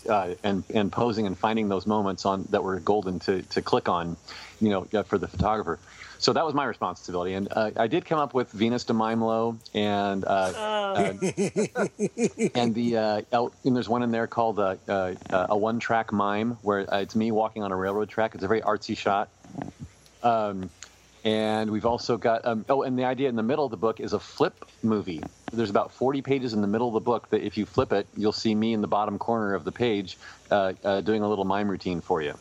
[0.08, 3.88] uh, and and posing and finding those moments on that were golden to to click
[3.88, 4.16] on,
[4.60, 5.78] you know, uh, for the photographer.
[6.18, 9.56] So that was my responsibility, and uh, I did come up with Venus de Mimelo
[9.74, 11.14] and uh, uh,
[12.54, 16.58] and the uh, oh, and there's one in there called uh, uh, a one-track mime
[16.62, 18.36] where uh, it's me walking on a railroad track.
[18.36, 19.30] It's a very artsy shot.
[20.22, 20.70] Um,
[21.24, 24.00] and we've also got um, oh, and the idea in the middle of the book
[24.00, 25.22] is a flip movie.
[25.52, 28.06] There's about 40 pages in the middle of the book that if you flip it,
[28.16, 30.16] you'll see me in the bottom corner of the page
[30.50, 32.34] uh, uh, doing a little mime routine for you.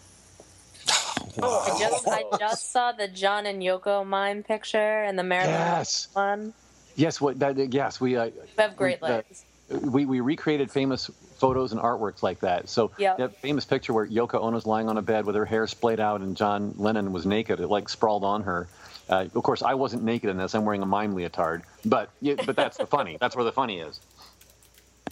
[1.42, 6.08] I just, I just saw the John and Yoko mime picture and the Marilyn Yes.
[6.14, 6.54] one.
[6.96, 9.46] Yes, what that, yes we uh, You have great we, uh, legs.
[9.70, 11.10] we we recreated famous
[11.42, 12.70] photos and artworks like that.
[12.70, 13.18] So Yep.
[13.18, 16.22] that famous picture where Yoko Ono's lying on a bed with her hair splayed out
[16.22, 18.68] and John Lennon was naked, it like sprawled on her.
[19.10, 20.54] Uh, of course, I wasn't naked in this.
[20.54, 22.12] I'm wearing a mime leotard, but
[22.46, 23.18] but that's the funny.
[23.20, 24.00] That's where the funny is.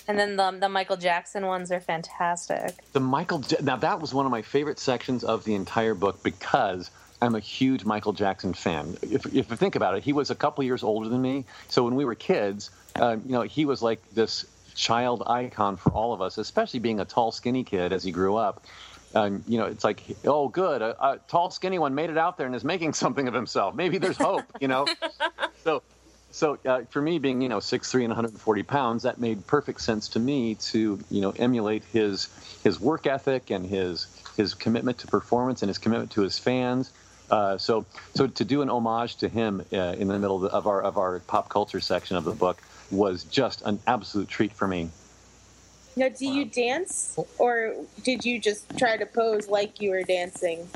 [0.07, 2.75] And then the, the Michael Jackson ones are fantastic.
[2.93, 6.91] The Michael now that was one of my favorite sections of the entire book because
[7.21, 8.97] I'm a huge Michael Jackson fan.
[9.01, 11.45] If, if you think about it, he was a couple years older than me.
[11.67, 14.45] So when we were kids, uh, you know, he was like this
[14.79, 18.37] child icon for all of us, especially being a tall, skinny kid as he grew
[18.37, 18.65] up.
[19.13, 22.37] Um, you know, it's like, oh, good, a, a tall, skinny one made it out
[22.37, 23.75] there and is making something of himself.
[23.75, 24.45] Maybe there's hope.
[24.61, 24.87] You know,
[25.63, 25.83] so
[26.31, 29.81] so uh, for me, being you know six three and 140 pounds, that made perfect
[29.81, 32.29] sense to me to you know emulate his
[32.63, 34.07] his work ethic and his
[34.37, 36.91] his commitment to performance and his commitment to his fans.
[37.29, 40.81] Uh, so so to do an homage to him uh, in the middle of our
[40.81, 42.61] of our pop culture section of the book
[42.91, 44.89] was just an absolute treat for me.
[45.95, 50.69] Now, do you dance, or did you just try to pose like you were dancing?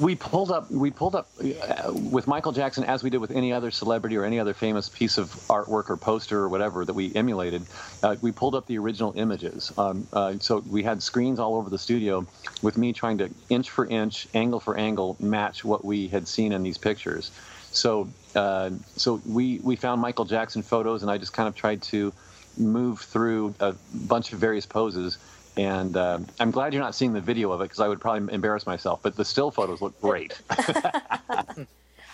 [0.00, 3.52] we pulled up we pulled up uh, with Michael Jackson as we did with any
[3.52, 7.14] other celebrity or any other famous piece of artwork or poster or whatever that we
[7.14, 7.62] emulated.
[8.02, 9.72] Uh, we pulled up the original images.
[9.76, 12.26] Um, uh, so we had screens all over the studio
[12.62, 16.52] with me trying to inch for inch, angle for angle, match what we had seen
[16.52, 17.30] in these pictures.
[17.70, 21.82] So uh, so we we found Michael Jackson photos, and I just kind of tried
[21.82, 22.12] to
[22.58, 25.18] move through a bunch of various poses
[25.56, 28.32] and uh, I'm glad you're not seeing the video of it because I would probably
[28.32, 29.00] embarrass myself.
[29.02, 30.40] But the still photos look great.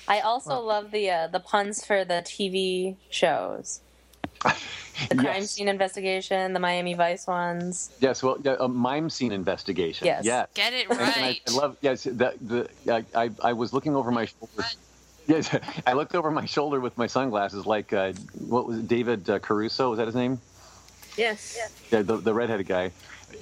[0.09, 3.81] I also love the uh, the puns for the TV shows.
[4.43, 4.51] The
[5.17, 5.51] crime Yes.
[5.51, 7.91] scene investigation, the Miami Vice ones.
[8.01, 10.07] yes, well, yeah, a mime scene investigation.
[10.07, 10.25] Yes.
[10.25, 10.49] Yes.
[10.55, 11.41] Get it And- and I, right.
[11.49, 11.77] I love.
[11.83, 14.69] Yes, the, the I, I I was looking over my shoulder.
[15.27, 15.55] Yes,
[15.87, 18.13] I looked over my shoulder with my sunglasses, like uh,
[18.49, 19.91] what was it, David uh, Caruso?
[19.91, 20.41] Was that his name?
[21.17, 21.59] Yes.
[21.91, 22.93] Yeah, the, the redheaded guy.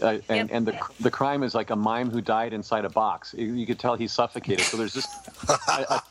[0.00, 3.34] Uh, and and the the crime is like a mime who died inside a box.
[3.36, 4.64] You, you could tell he's suffocated.
[4.64, 5.10] So there's just
[5.48, 6.02] a, a,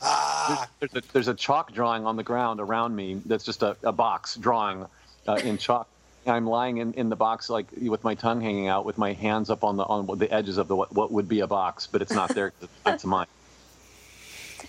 [0.47, 3.19] there's, there's, a, there's a chalk drawing on the ground around me.
[3.25, 4.85] That's just a, a box drawing
[5.27, 5.87] uh, in chalk.
[6.25, 9.13] And I'm lying in, in the box like with my tongue hanging out, with my
[9.13, 11.87] hands up on the on the edges of the what, what would be a box,
[11.87, 12.51] but it's not there.
[12.51, 13.27] 'cause It's mine.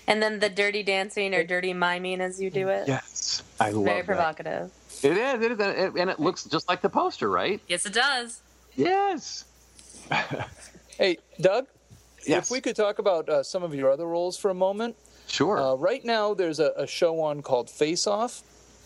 [0.07, 2.87] And then the dirty dancing or dirty miming as you do it.
[2.87, 3.85] Yes, I love it.
[3.85, 4.05] Very that.
[4.05, 4.71] provocative.
[5.03, 5.41] It is.
[5.45, 7.59] It is, and it- looks just like the poster, right?
[7.67, 8.41] Yes, it does.
[8.75, 9.45] Yes.
[10.97, 11.67] Hey, Doug.
[12.25, 12.45] Yes.
[12.45, 14.95] If we could talk about uh, some of your other roles for a moment.
[15.27, 15.57] Sure.
[15.59, 18.41] Uh, right now, there's a, a show on called Face Off.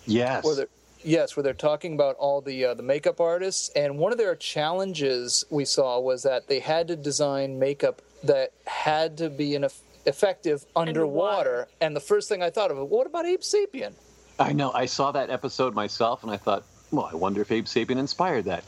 [0.07, 0.43] Yes.
[0.43, 0.67] Where they're,
[1.03, 4.35] yes, where they're talking about all the uh, the makeup artists, and one of their
[4.35, 9.65] challenges we saw was that they had to design makeup that had to be in
[9.65, 11.67] eff- effective underwater.
[11.81, 13.93] And the first thing I thought of, well, what about Abe Sapien?
[14.39, 14.71] I know.
[14.71, 18.45] I saw that episode myself, and I thought, well, I wonder if Abe Sapien inspired
[18.45, 18.63] that.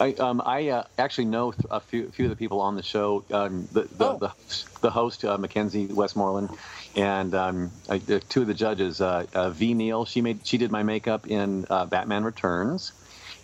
[0.00, 2.82] I, um, I uh, actually know a few, a few of the people on the
[2.82, 3.22] show.
[3.30, 4.32] Um, the, the, the,
[4.80, 6.48] the host, uh, Mackenzie Westmoreland,
[6.96, 10.06] and um, I, two of the judges, uh, uh, Ve Neill.
[10.06, 12.92] She made she did my makeup in uh, Batman Returns,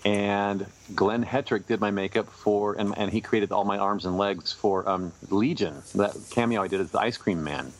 [0.07, 4.17] and Glenn Hetrick did my makeup for, and, and he created all my arms and
[4.17, 5.83] legs for um, Legion.
[5.97, 7.73] That cameo I did as the Ice Cream Man.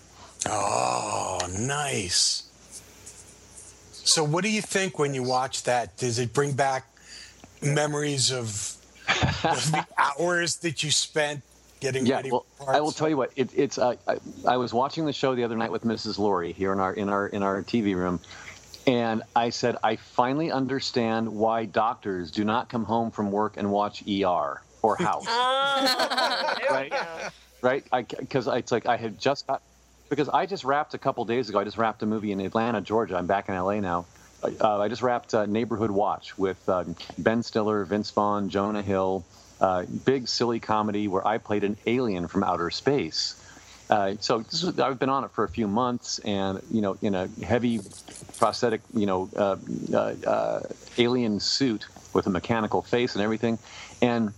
[0.49, 2.43] Oh, nice.
[3.93, 5.97] So, what do you think when you watch that?
[5.99, 6.89] Does it bring back
[7.63, 8.49] memories of,
[9.45, 11.43] of the hours that you spent
[11.79, 12.33] getting yeah, ready?
[12.33, 13.31] well, I will tell you what.
[13.37, 13.79] It, it's.
[13.79, 14.17] Uh, I,
[14.49, 16.19] I was watching the show the other night with Mrs.
[16.19, 18.19] Laurie here in our in our in our TV room,
[18.87, 23.71] and I said I finally understand why doctors do not come home from work and
[23.71, 25.25] watch ER or House.
[25.29, 26.93] Oh, Right.
[26.93, 26.99] we
[27.69, 27.85] right?
[28.19, 29.61] Because it's like I had just got
[30.09, 31.59] because I just wrapped a couple days ago.
[31.59, 33.17] I just wrapped a movie in Atlanta, Georgia.
[33.17, 34.07] I'm back in LA now.
[34.61, 39.25] Uh, I just wrapped uh, Neighborhood Watch with um, Ben Stiller, Vince Vaughn, Jonah Hill.
[39.61, 43.43] Uh, big silly comedy where I played an alien from outer space.
[43.89, 47.15] Uh, so is, I've been on it for a few months, and you know, in
[47.15, 47.81] a heavy
[48.39, 49.57] prosthetic, you know, uh,
[49.93, 50.61] uh, uh,
[50.99, 53.59] alien suit with a mechanical face and everything,
[54.03, 54.33] and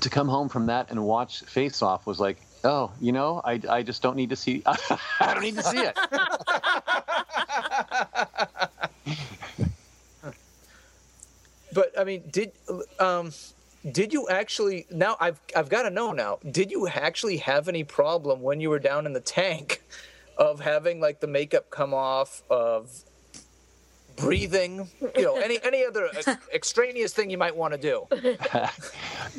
[0.00, 3.60] to come home from that and watch Face Off was like, oh, you know, I,
[3.68, 4.62] I just don't need to see.
[4.66, 5.98] I don't need to see it.
[11.74, 12.52] But I mean, did
[13.00, 13.32] um,
[13.90, 14.86] did you actually?
[14.90, 16.38] Now I've I've got to know now.
[16.50, 19.82] Did you actually have any problem when you were down in the tank
[20.38, 22.90] of having like the makeup come off of
[24.16, 24.88] breathing?
[25.16, 26.08] You know, any any other
[26.54, 28.06] extraneous thing you might want to do?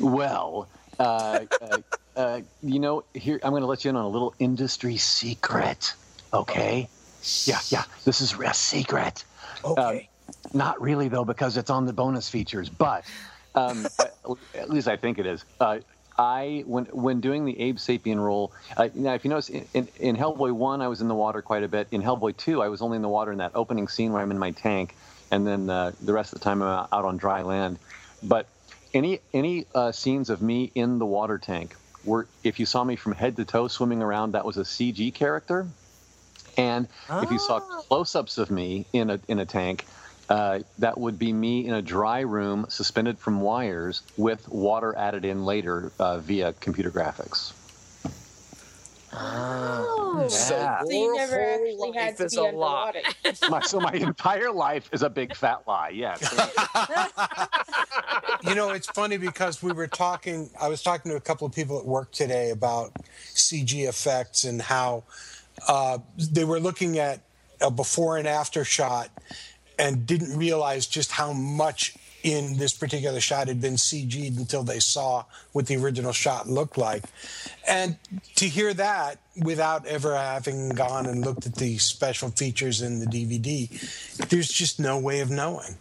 [0.00, 0.68] well,
[0.98, 1.78] uh, uh,
[2.16, 5.94] uh, you know, here I'm going to let you in on a little industry secret.
[6.32, 6.88] Okay?
[7.44, 7.84] Yeah, yeah.
[8.04, 9.24] This is a secret.
[9.64, 10.08] Okay.
[10.52, 12.68] not really though, because it's on the bonus features.
[12.68, 13.04] But
[13.56, 13.86] um,
[14.54, 15.44] at least I think it is.
[15.60, 15.78] Uh,
[16.18, 19.88] I when when doing the Abe Sapien role, uh, now if you notice in, in,
[19.96, 21.88] in Hellboy one, I was in the water quite a bit.
[21.90, 24.30] In Hellboy two, I was only in the water in that opening scene where I'm
[24.30, 24.96] in my tank,
[25.30, 27.78] and then uh, the rest of the time I'm out on dry land.
[28.22, 28.48] But
[28.94, 32.96] any any uh, scenes of me in the water tank were, if you saw me
[32.96, 35.68] from head to toe swimming around, that was a CG character.
[36.56, 36.88] And
[37.20, 39.86] if you saw close-ups of me in a in a tank,
[40.28, 45.24] uh, that would be me in a dry room, suspended from wires, with water added
[45.24, 47.52] in later uh, via computer graphics.
[49.12, 49.84] Ah.
[49.88, 50.82] Oh, so Yeah.
[50.82, 52.48] So you never actually had life to be a lie.
[52.48, 53.00] underwater.
[53.50, 55.90] my, so my entire life is a big fat lie.
[55.90, 56.20] Yes.
[58.42, 61.54] You know, it's funny because we were talking, I was talking to a couple of
[61.54, 62.92] people at work today about
[63.34, 65.04] CG effects and how
[65.66, 67.20] uh, they were looking at
[67.60, 69.08] a before and after shot
[69.78, 74.80] and didn't realize just how much in this particular shot had been CG'd until they
[74.80, 77.04] saw what the original shot looked like.
[77.68, 77.96] And
[78.36, 83.06] to hear that without ever having gone and looked at the special features in the
[83.06, 83.68] DVD,
[84.28, 85.76] there's just no way of knowing.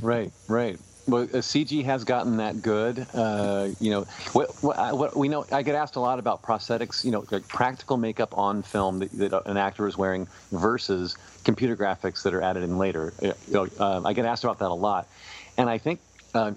[0.00, 0.78] Right, right.
[1.08, 3.06] Well, uh, CG has gotten that good.
[3.14, 4.02] Uh, you know,
[4.32, 5.46] what, what, I- what we know.
[5.52, 7.04] I get asked a lot about prosthetics.
[7.04, 11.16] You know, like practical makeup on film that, that an actor is wearing versus
[11.46, 13.04] computer graphics that are added in later.
[13.22, 15.08] Uh, You know, uh, I get asked about that a lot,
[15.56, 16.00] and I think.
[16.34, 16.52] Uh,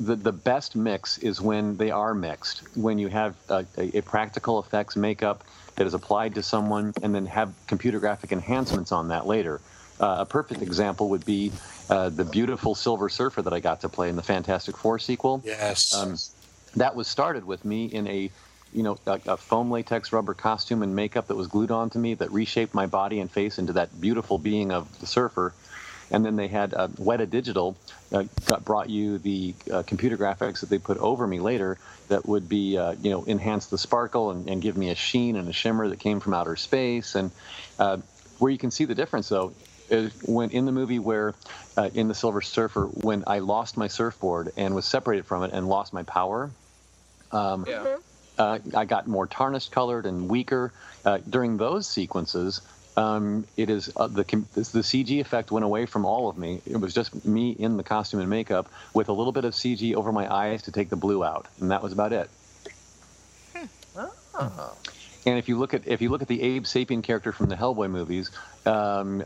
[0.00, 4.00] the, the best mix is when they are mixed, when you have a, a, a
[4.00, 5.44] practical effects makeup
[5.76, 9.60] that is applied to someone and then have computer graphic enhancements on that later.
[10.00, 11.52] Uh, a perfect example would be
[11.90, 15.42] uh, the beautiful Silver Surfer that I got to play in the Fantastic Four sequel.
[15.44, 15.94] Yes.
[15.94, 16.16] Um,
[16.76, 18.30] that was started with me in a
[18.72, 22.14] you know a, a foam latex rubber costume and makeup that was glued onto me
[22.14, 25.54] that reshaped my body and face into that beautiful being of the surfer
[26.12, 27.76] and then they had uh, Weta Digital
[28.12, 32.26] uh, got, brought you the uh, computer graphics that they put over me later that
[32.26, 35.48] would be uh, you know enhance the sparkle and, and give me a sheen and
[35.48, 37.30] a shimmer that came from outer space and
[37.78, 37.98] uh,
[38.38, 39.54] where you can see the difference though
[40.22, 41.34] when in the movie where
[41.76, 45.50] uh, in the Silver Surfer when I lost my surfboard and was separated from it
[45.52, 46.50] and lost my power.
[47.32, 47.96] Um, Yeah.
[48.40, 50.72] Uh, I got more tarnished colored and weaker.
[51.04, 52.62] Uh, during those sequences,
[52.96, 56.62] um, it is uh, the the CG effect went away from all of me.
[56.64, 59.94] It was just me in the costume and makeup with a little bit of CG
[59.94, 62.30] over my eyes to take the blue out, and that was about it.
[64.34, 64.76] Oh.
[65.26, 67.56] And if you look at if you look at the Abe Sapien character from the
[67.56, 68.30] Hellboy movies,
[68.64, 69.22] um,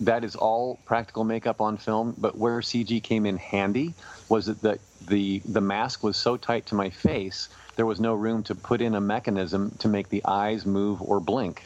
[0.00, 2.14] that is all practical makeup on film.
[2.16, 3.94] But where CG came in handy
[4.28, 8.14] was that the the the mask was so tight to my face, there was no
[8.14, 11.62] room to put in a mechanism to make the eyes move or blink.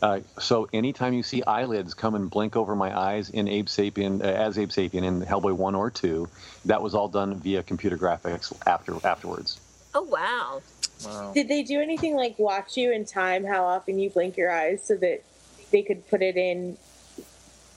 [0.00, 4.20] Uh, so anytime you see eyelids come and blink over my eyes in Abe Sapien,
[4.20, 6.28] uh, as Abe Sapien in Hellboy one or two,
[6.64, 9.60] that was all done via computer graphics after afterwards.
[9.94, 10.62] Oh wow.
[11.04, 11.32] Wow.
[11.32, 14.82] Did they do anything like watch you in time how often you blink your eyes
[14.82, 15.22] so that
[15.70, 16.76] they could put it in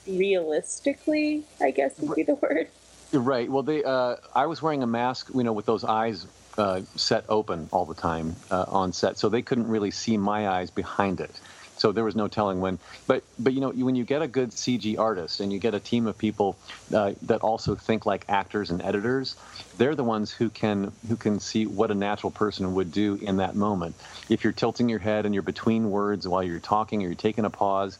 [0.08, 1.44] realistically?
[1.60, 2.68] I guess would be the word.
[3.12, 3.48] Right.
[3.48, 3.84] Well, they.
[3.84, 6.26] Uh, I was wearing a mask, you know, with those eyes
[6.58, 10.48] uh, set open all the time uh, on set, so they couldn't really see my
[10.48, 11.40] eyes behind it.
[11.76, 12.78] So there was no telling when.
[13.06, 15.80] But but you know, when you get a good CG artist and you get a
[15.80, 16.60] team of people
[16.94, 19.36] uh, that also think like actors and editors,
[19.76, 23.36] they're the ones who can who can see what a natural person would do in
[23.38, 23.96] that moment.
[24.28, 27.44] If you're tilting your head and you're between words while you're talking or you're taking
[27.44, 27.98] a pause,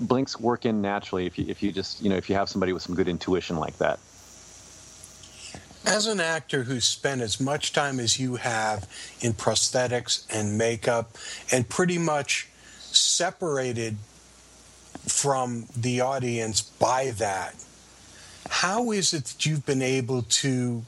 [0.00, 2.72] blinks work in naturally if you if you just you know if you have somebody
[2.72, 4.00] with some good intuition like that.
[5.86, 8.88] As an actor who's spent as much time as you have
[9.20, 11.16] in prosthetics and makeup
[11.52, 12.48] and pretty much
[12.80, 13.96] separated
[15.06, 17.54] from the audience by that,
[18.50, 20.82] how is it that you've been able to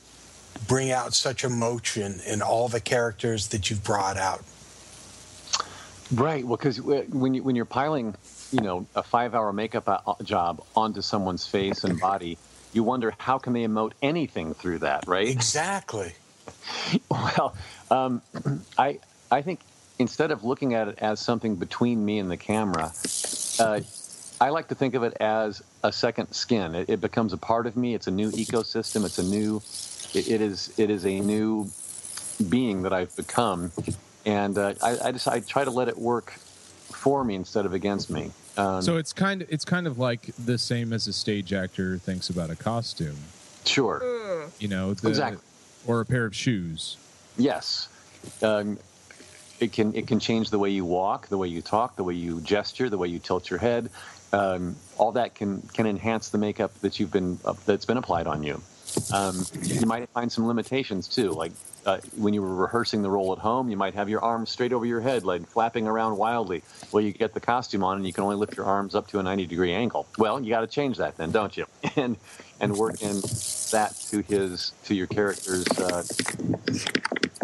[0.66, 4.42] bring out such emotion in all the characters that you've brought out?
[6.12, 6.44] Right.
[6.44, 8.16] Well, because when you when you're piling,
[8.50, 12.36] you know, a five-hour makeup uh, job onto someone's face and body,
[12.72, 15.28] you wonder how can they emote anything through that, right?
[15.28, 16.12] Exactly.
[17.10, 17.54] Well,
[17.90, 18.22] um,
[18.78, 19.00] I
[19.30, 19.60] I think
[19.98, 22.92] instead of looking at it as something between me and the camera,
[23.58, 23.80] uh,
[24.40, 26.74] I like to think of it as a second skin.
[26.74, 27.94] It, it becomes a part of me.
[27.94, 29.04] It's a new ecosystem.
[29.04, 29.62] It's a new.
[30.14, 31.70] It, it is it is a new
[32.48, 33.72] being that I've become,
[34.24, 37.74] and uh, I, I just I try to let it work for me instead of
[37.74, 38.30] against me.
[38.58, 41.96] Um, so it's kind of it's kind of like the same as a stage actor
[41.98, 43.16] thinks about a costume.
[43.64, 44.48] Sure.
[44.58, 45.40] You know, the, Exactly.
[45.86, 46.96] or a pair of shoes.
[47.36, 47.88] Yes.
[48.42, 48.78] Um,
[49.60, 52.14] it can it can change the way you walk, the way you talk, the way
[52.14, 53.90] you gesture, the way you tilt your head.
[54.32, 58.26] Um, all that can can enhance the makeup that you've been uh, that's been applied
[58.26, 58.60] on you.
[59.12, 61.52] Um, you might find some limitations too, like
[61.88, 64.74] uh, when you were rehearsing the role at home, you might have your arms straight
[64.74, 66.62] over your head, like flapping around wildly.
[66.92, 69.18] Well, you get the costume on, and you can only lift your arms up to
[69.18, 70.06] a 90 degree angle.
[70.18, 71.66] Well, you got to change that then, don't you?
[71.96, 72.16] And
[72.60, 73.20] and work in
[73.70, 76.02] that to his to your character's uh,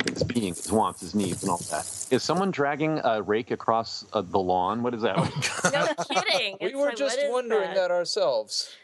[0.05, 1.87] his being, his wants, his needs, and all that.
[2.11, 4.83] Is someone dragging a rake across uh, the lawn?
[4.83, 5.17] What is that?
[5.73, 5.87] No
[6.21, 6.59] kidding.
[6.61, 7.75] We It's were like, just wondering that?
[7.77, 8.75] that ourselves.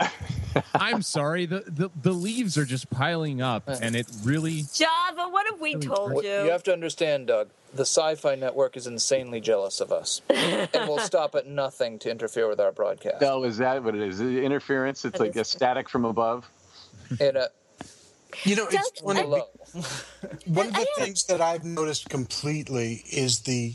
[0.74, 1.46] I'm sorry.
[1.46, 4.64] The, the the leaves are just piling up, and it really.
[4.74, 6.30] Java, what have we told What- you?
[6.30, 7.48] You have to understand, Doug.
[7.74, 12.48] The Sci-Fi Network is insanely jealous of us, and will stop at nothing to interfere
[12.48, 13.20] with our broadcast.
[13.20, 14.20] No, is that what it is?
[14.20, 15.04] Is it interference?
[15.04, 16.48] It's like a static from above.
[17.20, 17.48] And uh,
[18.44, 19.20] You know, it's funny.
[19.20, 19.48] Hello.
[20.46, 23.74] One of the things that I've noticed completely is the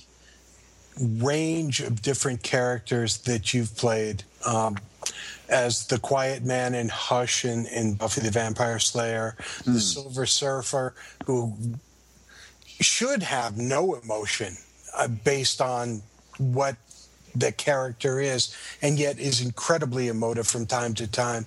[0.99, 4.23] range of different characters that you've played.
[4.45, 4.77] Um,
[5.49, 9.35] as the quiet man in Hush and in Buffy the Vampire Slayer,
[9.65, 11.53] the Silver Surfer, who
[12.79, 14.55] should have no emotion
[14.97, 16.01] uh, based on
[16.37, 16.77] what
[17.35, 21.45] the character is, and yet is incredibly emotive from time to time.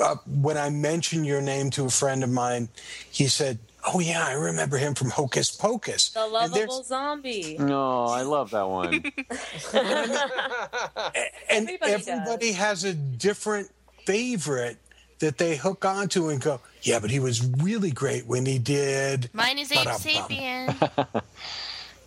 [0.00, 2.68] Uh, when I mentioned your name to a friend of mine,
[3.10, 7.56] he said, "Oh yeah, I remember him from Hocus Pocus." The And there's- lovable zombie.
[7.58, 8.94] No, I love that one.
[9.74, 13.70] and Everybody everybody, has a different
[14.04, 14.78] favorite
[15.20, 19.30] that they hook onto and go, "Yeah, but he was really great when he did."
[19.32, 21.22] Mine is Abe Ba-dum-bum." Sapien.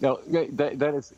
[0.02, 1.14] No, that, that is.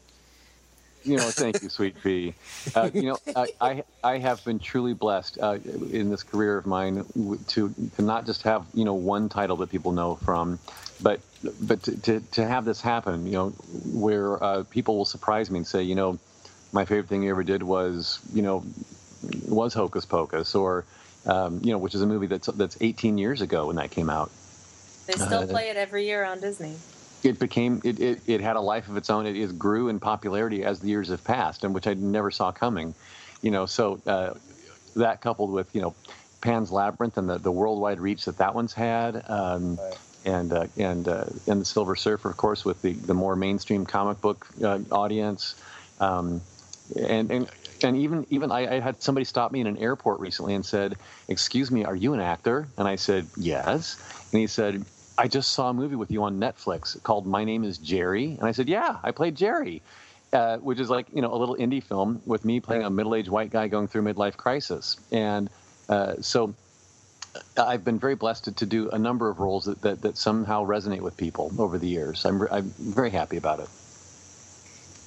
[1.06, 2.34] You know, thank you, sweet pea.
[2.76, 5.58] Uh, you know, I, I I have been truly blessed uh,
[5.92, 7.06] in this career of mine
[7.50, 10.60] to to not just have you know one title that people know from,
[11.02, 11.20] but
[11.62, 13.26] but to to, to have this happen.
[13.26, 13.50] You know,
[13.92, 16.20] where uh, people will surprise me and say, you know,
[16.72, 18.64] my favorite thing you ever did was you know
[19.48, 20.86] was Hocus Pocus, or
[21.26, 24.10] um, you know, which is a movie that's that's 18 years ago when that came
[24.10, 24.32] out.
[25.08, 26.76] They still Uh, play it every year on Disney.
[27.26, 30.00] It became it, it, it had a life of its own it, it grew in
[30.00, 32.96] popularity as the years have passed and which i never saw coming
[33.42, 34.34] you know so uh,
[34.96, 35.96] that coupled with you know
[36.42, 39.80] pan's labyrinth and the, the worldwide reach that that one's had um,
[40.26, 43.86] and uh, and uh, and the silver surfer of course with the, the more mainstream
[43.86, 45.56] comic book uh, audience
[46.00, 46.42] um,
[46.96, 47.50] and and
[47.84, 50.98] and even even I, I had somebody stop me in an airport recently and said,
[51.28, 53.98] "Excuse me, are you an actor?" And I said, "Yes."
[54.32, 54.86] And he said,
[55.18, 58.48] "I just saw a movie with you on Netflix called My Name Is Jerry." And
[58.48, 59.84] I said, "Yeah, I played Jerry."
[60.34, 63.30] Uh, which is like you know a little indie film with me playing a middle-aged
[63.30, 65.50] white guy going through midlife crisis, and
[65.90, 66.56] uh, so
[67.58, 70.66] I've been very blessed to, to do a number of roles that, that, that somehow
[70.66, 72.26] resonate with people over the years.
[72.26, 73.70] I'm, I'm very happy about it.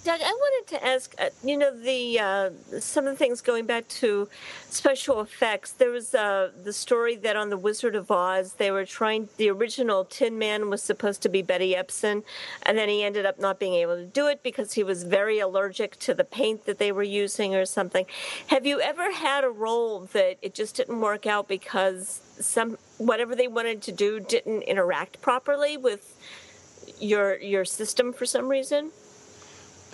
[0.06, 3.66] Doug, I wanted to ask, uh, you know, the uh, some of the things going
[3.66, 4.28] back to
[4.70, 5.72] special effects.
[5.72, 9.28] There was uh, the story that on the Wizard of Oz, they were trying.
[9.36, 12.22] The original Tin Man was supposed to be Buddy Ebsen,
[12.62, 15.40] and then he ended up not being able to do it because he was very
[15.40, 18.06] allergic to the paint that they were using or something.
[18.46, 23.34] Have you ever had a role that it just didn't work out because some whatever
[23.34, 26.16] they wanted to do didn't interact properly with
[27.00, 28.92] your your system for some reason?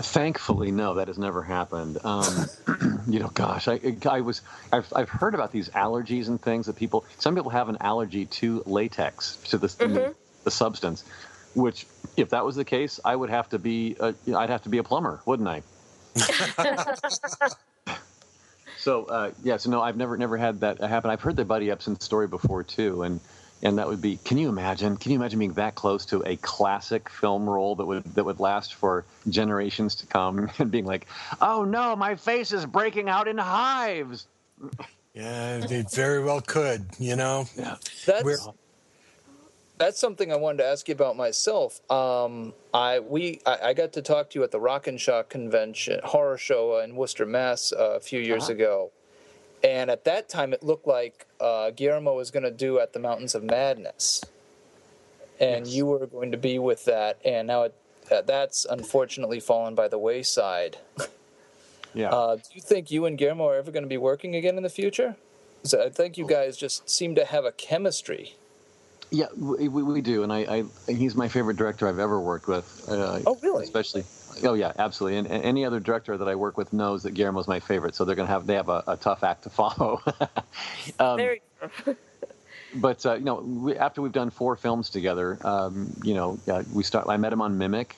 [0.03, 1.99] Thankfully, no, that has never happened.
[2.05, 2.47] Um,
[3.09, 4.43] you know, gosh, I, I was,
[4.73, 8.27] I've, I've heard about these allergies and things that people, some people have an allergy
[8.27, 11.05] to latex, to the, the, the substance,
[11.55, 11.87] which,
[12.17, 14.79] if that was the case, I would have to be, a, I'd have to be
[14.79, 15.63] a plumber, wouldn't I?
[18.83, 21.09] So, uh, yeah, so no, I've never, never had that happen.
[21.09, 23.21] I've heard the Buddy Ebsen story before too, and
[23.63, 24.19] and that would be.
[24.25, 24.97] Can you imagine?
[24.97, 28.41] Can you imagine being that close to a classic film role that would that would
[28.41, 31.07] last for generations to come, and being like,
[31.41, 34.27] "Oh no, my face is breaking out in hives."
[35.15, 36.87] Yeah, they very well could.
[36.99, 37.47] You know.
[37.57, 37.77] Yeah.
[38.07, 38.49] That's
[39.79, 41.81] that's something I wanted to ask you about myself.
[41.91, 45.29] Um, I we I, I got to talk to you at the Rock and Shock
[45.29, 47.73] convention horror show in Worcester, Mass.
[47.73, 48.53] Uh, a few years Uh-huh.
[48.53, 48.91] ago,
[49.63, 52.99] and at that time it looked like uh, Guillermo was going to do at the
[52.99, 54.23] Mountains of Madness,
[55.41, 57.75] and you were going to be with that, and now it,
[58.11, 60.79] uh, that's unfortunately fallen by the wayside.
[61.95, 62.09] Yeah.
[62.09, 64.63] Uh, do you think you and Guillermo are ever going to be working again in
[64.63, 65.15] the future?
[65.63, 68.35] 'Cause I think you guys just seem to have a chemistry.
[69.11, 72.49] Yeah, we, we, we do, and I, I he's my favorite director I've ever worked
[72.49, 72.87] with.
[72.89, 73.65] Uh, oh, really?
[73.65, 74.05] Especially,
[74.45, 75.18] oh yeah, absolutely.
[75.18, 78.05] And, and any other director that I work with knows that Guillermo's my favorite, so
[78.05, 80.01] they're gonna have they have a, a tough act to follow.
[80.99, 81.18] um,
[82.74, 86.62] but uh, you know, we, after we've done four films together, um, you know, uh,
[86.72, 87.07] we start.
[87.09, 87.97] I met him on Mimic,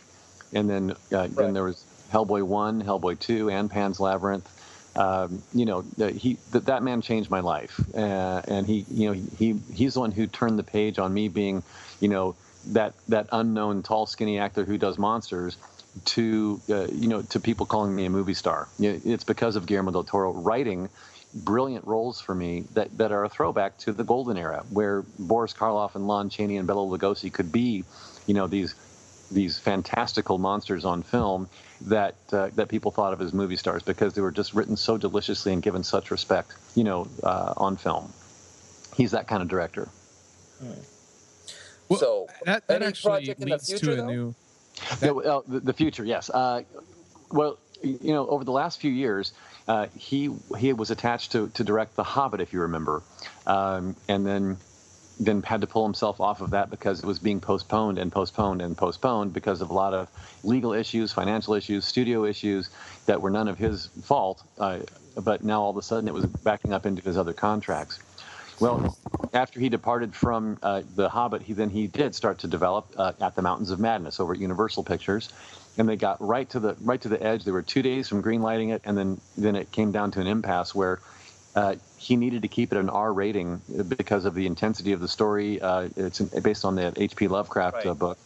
[0.52, 4.50] and then uh, then there was Hellboy one, Hellboy two, and Pan's Labyrinth.
[4.96, 9.20] Um, you know, he that that man changed my life, uh, and he, you know,
[9.36, 11.64] he he's the one who turned the page on me being,
[12.00, 12.36] you know,
[12.68, 15.56] that that unknown tall, skinny actor who does monsters
[16.04, 18.68] to uh, you know to people calling me a movie star.
[18.78, 20.88] It's because of Guillermo del Toro writing
[21.34, 25.52] brilliant roles for me that, that are a throwback to the golden era, where Boris
[25.52, 27.84] Karloff and Lon Chaney and Bela Lugosi could be,
[28.26, 28.74] you know, these
[29.32, 31.48] these fantastical monsters on film
[31.80, 34.96] that uh, that people thought of as movie stars because they were just written so
[34.96, 38.12] deliciously and given such respect, you know, uh, on film.
[38.96, 39.88] he's that kind of director.
[41.98, 44.06] so that, that any actually project in the leads future, to a though?
[44.06, 44.34] new.
[45.00, 46.30] The, the future, yes.
[46.30, 46.62] Uh,
[47.30, 49.32] well, you know, over the last few years,
[49.68, 53.02] uh, he he was attached to, to direct The Hobbit, if you remember,
[53.46, 54.58] um, and then
[55.20, 58.60] then had to pull himself off of that because it was being postponed and postponed
[58.60, 60.08] and postponed because of a lot of
[60.42, 62.68] legal issues, financial issues, studio issues
[63.06, 64.42] that were none of his fault.
[64.58, 64.80] Uh,
[65.22, 68.00] but now all of a sudden it was backing up into his other contracts.
[68.60, 68.96] Well,
[69.32, 73.12] after he departed from uh, The Hobbit, he then he did start to develop uh,
[73.20, 75.28] at the Mountains of Madness over at Universal Pictures,
[75.76, 77.44] and they got right to the right to the edge.
[77.44, 80.26] They were two days from greenlighting it, and then then it came down to an
[80.26, 81.00] impasse where
[81.56, 83.60] uh, he needed to keep it an R rating
[83.98, 85.60] because of the intensity of the story.
[85.60, 87.28] Uh, it's based on the H.P.
[87.28, 88.18] Lovecraft uh, book,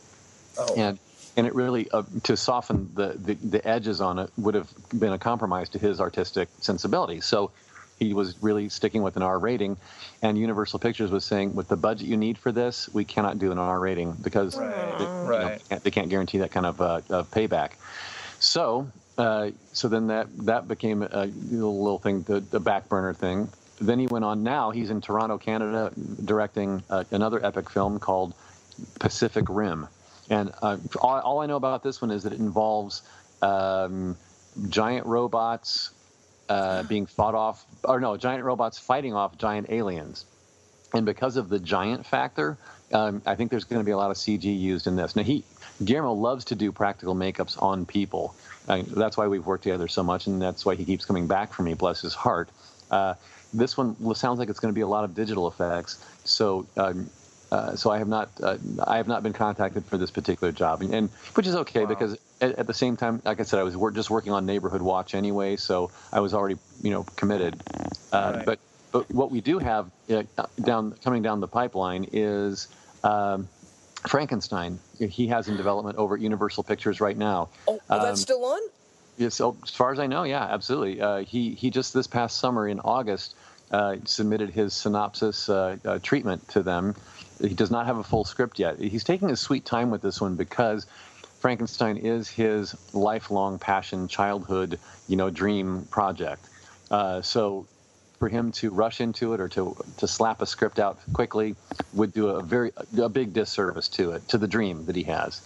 [0.76, 0.98] and
[1.36, 5.12] and it really uh, to soften the, the the edges on it would have been
[5.12, 7.20] a compromise to his artistic sensibility.
[7.20, 7.50] So
[7.98, 9.76] he was really sticking with an R rating,
[10.22, 13.52] and Universal Pictures was saying, with the budget you need for this, we cannot do
[13.52, 14.60] an R rating because
[14.98, 17.72] they, you know, can't- they can't guarantee that kind of, uh, of payback.
[18.40, 23.14] So, uh, so then that that became a little, little thing, the, the back burner
[23.14, 23.48] thing.
[23.80, 24.42] Then he went on.
[24.42, 25.92] Now he's in Toronto, Canada,
[26.24, 28.34] directing uh, another epic film called
[29.00, 29.88] Pacific Rim.
[30.30, 33.02] And uh, all, all I know about this one is that it involves
[33.42, 34.16] um,
[34.68, 35.90] giant robots
[36.48, 40.24] uh, being fought off, or no, giant robots fighting off giant aliens.
[40.94, 42.56] And because of the giant factor,
[42.92, 45.14] um, I think there's going to be a lot of CG used in this.
[45.14, 45.44] Now, he
[45.84, 48.34] Guillermo loves to do practical makeups on people.
[48.66, 51.52] Uh, that's why we've worked together so much, and that's why he keeps coming back
[51.52, 51.74] for me.
[51.74, 52.48] Bless his heart.
[52.90, 53.14] Uh,
[53.52, 56.04] this one sounds like it's going to be a lot of digital effects.
[56.24, 57.10] So, um,
[57.52, 60.82] uh, so I have not, uh, I have not been contacted for this particular job,
[60.82, 63.62] and, and which is okay because at, at the same time, like I said, I
[63.62, 67.60] was wor- just working on Neighborhood Watch anyway, so I was already, you know, committed.
[68.12, 68.46] Uh, Right.
[68.46, 68.58] But
[68.90, 70.22] but what we do have uh,
[70.62, 72.68] down coming down the pipeline is
[73.04, 73.46] um,
[74.06, 74.78] Frankenstein.
[74.98, 77.50] He has in development over at Universal Pictures right now.
[77.66, 78.60] Oh, oh, Um, that's still on.
[79.18, 81.00] Yes, so as far as I know, yeah, absolutely.
[81.00, 83.34] Uh, he he just this past summer in August
[83.70, 86.94] uh, submitted his synopsis uh, uh, treatment to them.
[87.40, 88.78] He does not have a full script yet.
[88.80, 90.86] He's taking his sweet time with this one because
[91.40, 96.44] Frankenstein is his lifelong passion, childhood, you know, dream project.
[96.90, 97.66] Uh, so
[98.18, 101.54] for him to rush into it or to to slap a script out quickly
[101.92, 105.40] would do a very a big disservice to it to the dream that he has.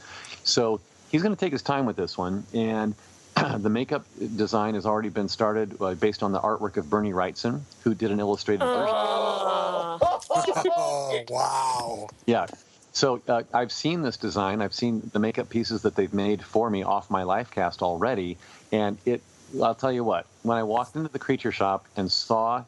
[0.45, 0.81] So
[1.11, 2.95] he's going to take his time with this one, and
[3.59, 7.61] the makeup design has already been started uh, based on the artwork of Bernie Wrightson,
[7.85, 8.95] who did an illustrated version.
[8.95, 9.99] Oh,
[11.31, 12.09] wow.
[12.27, 12.47] Yeah.
[12.93, 14.61] So uh, I've seen this design.
[14.61, 18.37] I've seen the makeup pieces that they've made for me off my life cast already,
[18.71, 19.23] and it.
[19.63, 20.27] I'll tell you what.
[20.43, 22.65] When I walked into the creature shop and saw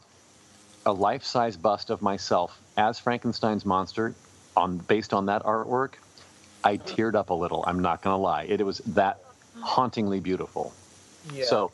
[0.85, 4.15] a life-size bust of myself as Frankenstein's monster,
[4.57, 5.95] on based on that artwork,
[6.63, 7.65] I teared up a little.
[7.67, 8.45] I'm not going to lie.
[8.45, 9.21] It, was that
[9.61, 10.73] hauntingly beautiful.
[11.33, 11.45] Yeah.
[11.45, 11.73] So,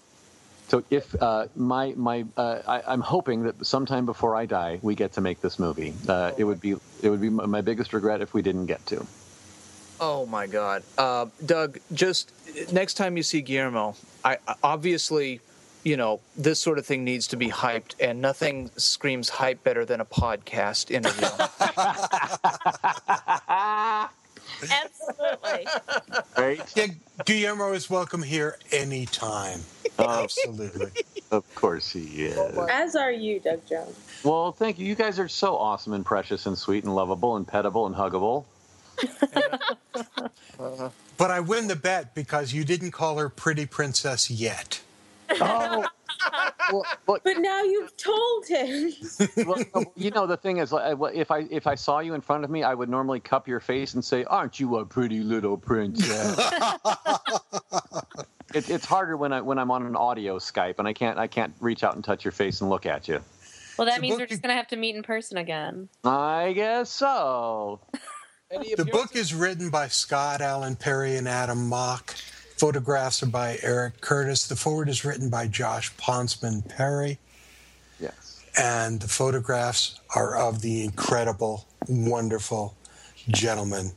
[0.69, 4.95] so if uh, my my uh, I, I'm hoping that sometime before I die, we
[4.95, 5.95] get to make this movie.
[6.09, 8.85] Uh, it would be it would be my my biggest regret if we didn't get
[8.87, 9.07] to.
[10.01, 11.79] Oh my God, uh, Doug!
[11.93, 12.33] Just
[12.73, 13.95] next time you see Guillermo,
[14.25, 15.41] I I- obviously,
[15.85, 19.85] you know, this sort of thing needs to be hyped, and nothing screams hype better
[19.85, 21.29] than a podcast interview.
[24.63, 25.67] Absolutely.
[26.37, 26.61] Right?
[26.77, 26.87] Yeah,
[27.25, 29.61] Guillermo is welcome here anytime.
[30.09, 30.91] Absolutely.
[31.31, 32.59] Of course he oh, is.
[32.69, 33.97] As are you, Doug Jones.
[34.25, 34.87] Well, thank you.
[34.87, 38.47] You guys are so awesome and precious and sweet and lovable and pettable and huggable.
[41.21, 44.81] But I win the bet because you didn't call her pretty princess yet.
[45.41, 45.87] Oh.
[47.05, 48.93] But now you've told him.
[49.45, 52.51] well, you know the thing is, if I if I saw you in front of
[52.51, 56.39] me, I would normally cup your face and say, "Aren't you a pretty little princess?"
[58.55, 61.27] It, it's harder when I when I'm on an audio Skype and I can't I
[61.27, 63.21] can't reach out and touch your face and look at you.
[63.79, 65.89] Well, that The means book we're just going to have to meet in person again.
[66.05, 67.81] I guess so.
[68.51, 72.17] The book is written by Scott Allen Perry and Adam Mock.
[72.57, 74.49] Photographs are by Eric Curtis.
[74.49, 77.21] The forward is written by Josh Ponsman Perry.
[78.01, 78.45] Yes.
[78.59, 82.75] And the photographs are of the incredible, wonderful
[83.29, 83.93] gentleman,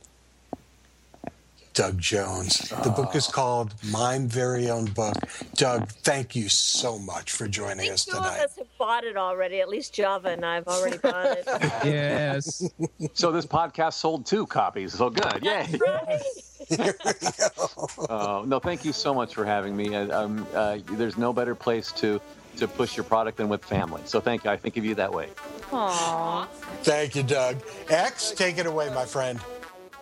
[1.74, 2.68] Doug Jones.
[2.84, 5.16] The book is called My Very Own Book.
[5.54, 8.18] Doug, thank you so much for joining us tonight.
[8.18, 8.44] Two of tonight.
[8.44, 9.60] us have bought it already.
[9.60, 11.48] At least Java and I have already bought it.
[11.84, 12.70] Yes.
[13.12, 14.94] So this podcast sold two copies.
[14.94, 15.42] So good.
[15.42, 15.66] Yay.
[18.08, 19.94] Uh, no, thank you so much for having me.
[19.94, 22.20] Uh, um, uh, there's no better place to
[22.56, 24.00] to push your product than with family.
[24.04, 24.50] So thank you.
[24.50, 25.28] I think of you that way.
[25.70, 26.46] Aww.
[26.84, 27.56] Thank you, Doug.
[27.88, 29.40] X, take it away, my friend.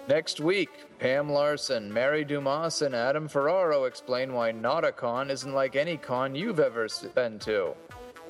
[0.09, 5.97] Next week, Pam Larson, Mary Dumas, and Adam Ferraro explain why Nauticon isn't like any
[5.97, 7.75] con you've ever been to.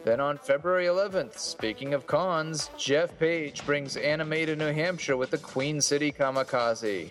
[0.04, 5.30] Then on February 11th, speaking of cons, Jeff Page brings anime to New Hampshire with
[5.30, 7.10] the Queen City Kamikaze.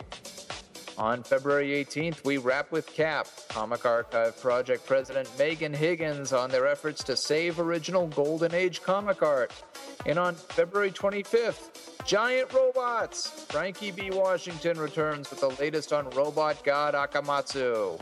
[0.97, 6.67] On February 18th, we wrap with CAP, Comic Archive Project President Megan Higgins, on their
[6.67, 9.51] efforts to save original Golden Age comic art.
[10.05, 13.45] And on February 25th, Giant Robots!
[13.49, 14.09] Frankie B.
[14.11, 17.99] Washington returns with the latest on Robot God Akamatsu.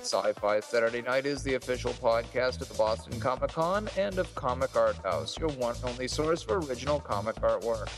[0.00, 4.32] Sci Fi Saturday Night is the official podcast of the Boston Comic Con and of
[4.34, 7.88] Comic Art House, your one and only source for original comic artwork.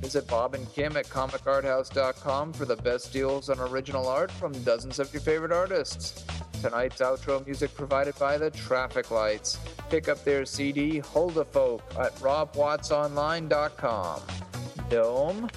[0.00, 4.98] Visit Bob and Kim at comicarthouse.com for the best deals on original art from dozens
[4.98, 6.24] of your favorite artists.
[6.62, 9.58] Tonight's outro music provided by the Traffic Lights.
[9.88, 14.20] Pick up their CD, Hold a Folk, at robwattsonline.com.
[14.88, 15.48] Dome?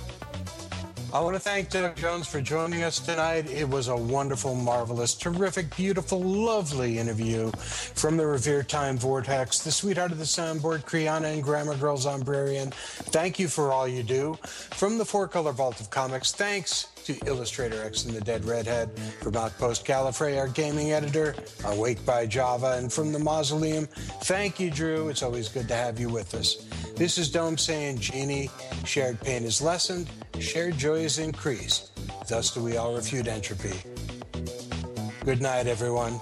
[1.14, 3.48] I want to thank Doug Jones for joining us tonight.
[3.48, 9.72] It was a wonderful, marvelous, terrific, beautiful, lovely interview from the Revere Time Vortex, the
[9.72, 12.74] sweetheart of the soundboard, Kriana and Grammar Girls Umbrarian.
[12.74, 14.40] Thank you for all you do.
[14.72, 18.90] From the Four Color Vault of Comics, thanks to Illustrator X and the Dead Redhead,
[19.22, 21.36] from Outpost Gallifrey, our gaming editor,
[21.66, 23.88] Awake by Java, and from the Mausoleum,
[24.24, 25.10] thank you, Drew.
[25.10, 26.66] It's always good to have you with us.
[26.96, 28.50] This is Dome saying, Genie,
[28.86, 31.92] shared pain is lessened, shared joy is increased.
[32.28, 33.74] Thus do we all refute entropy.
[35.26, 36.20] Good night, everyone.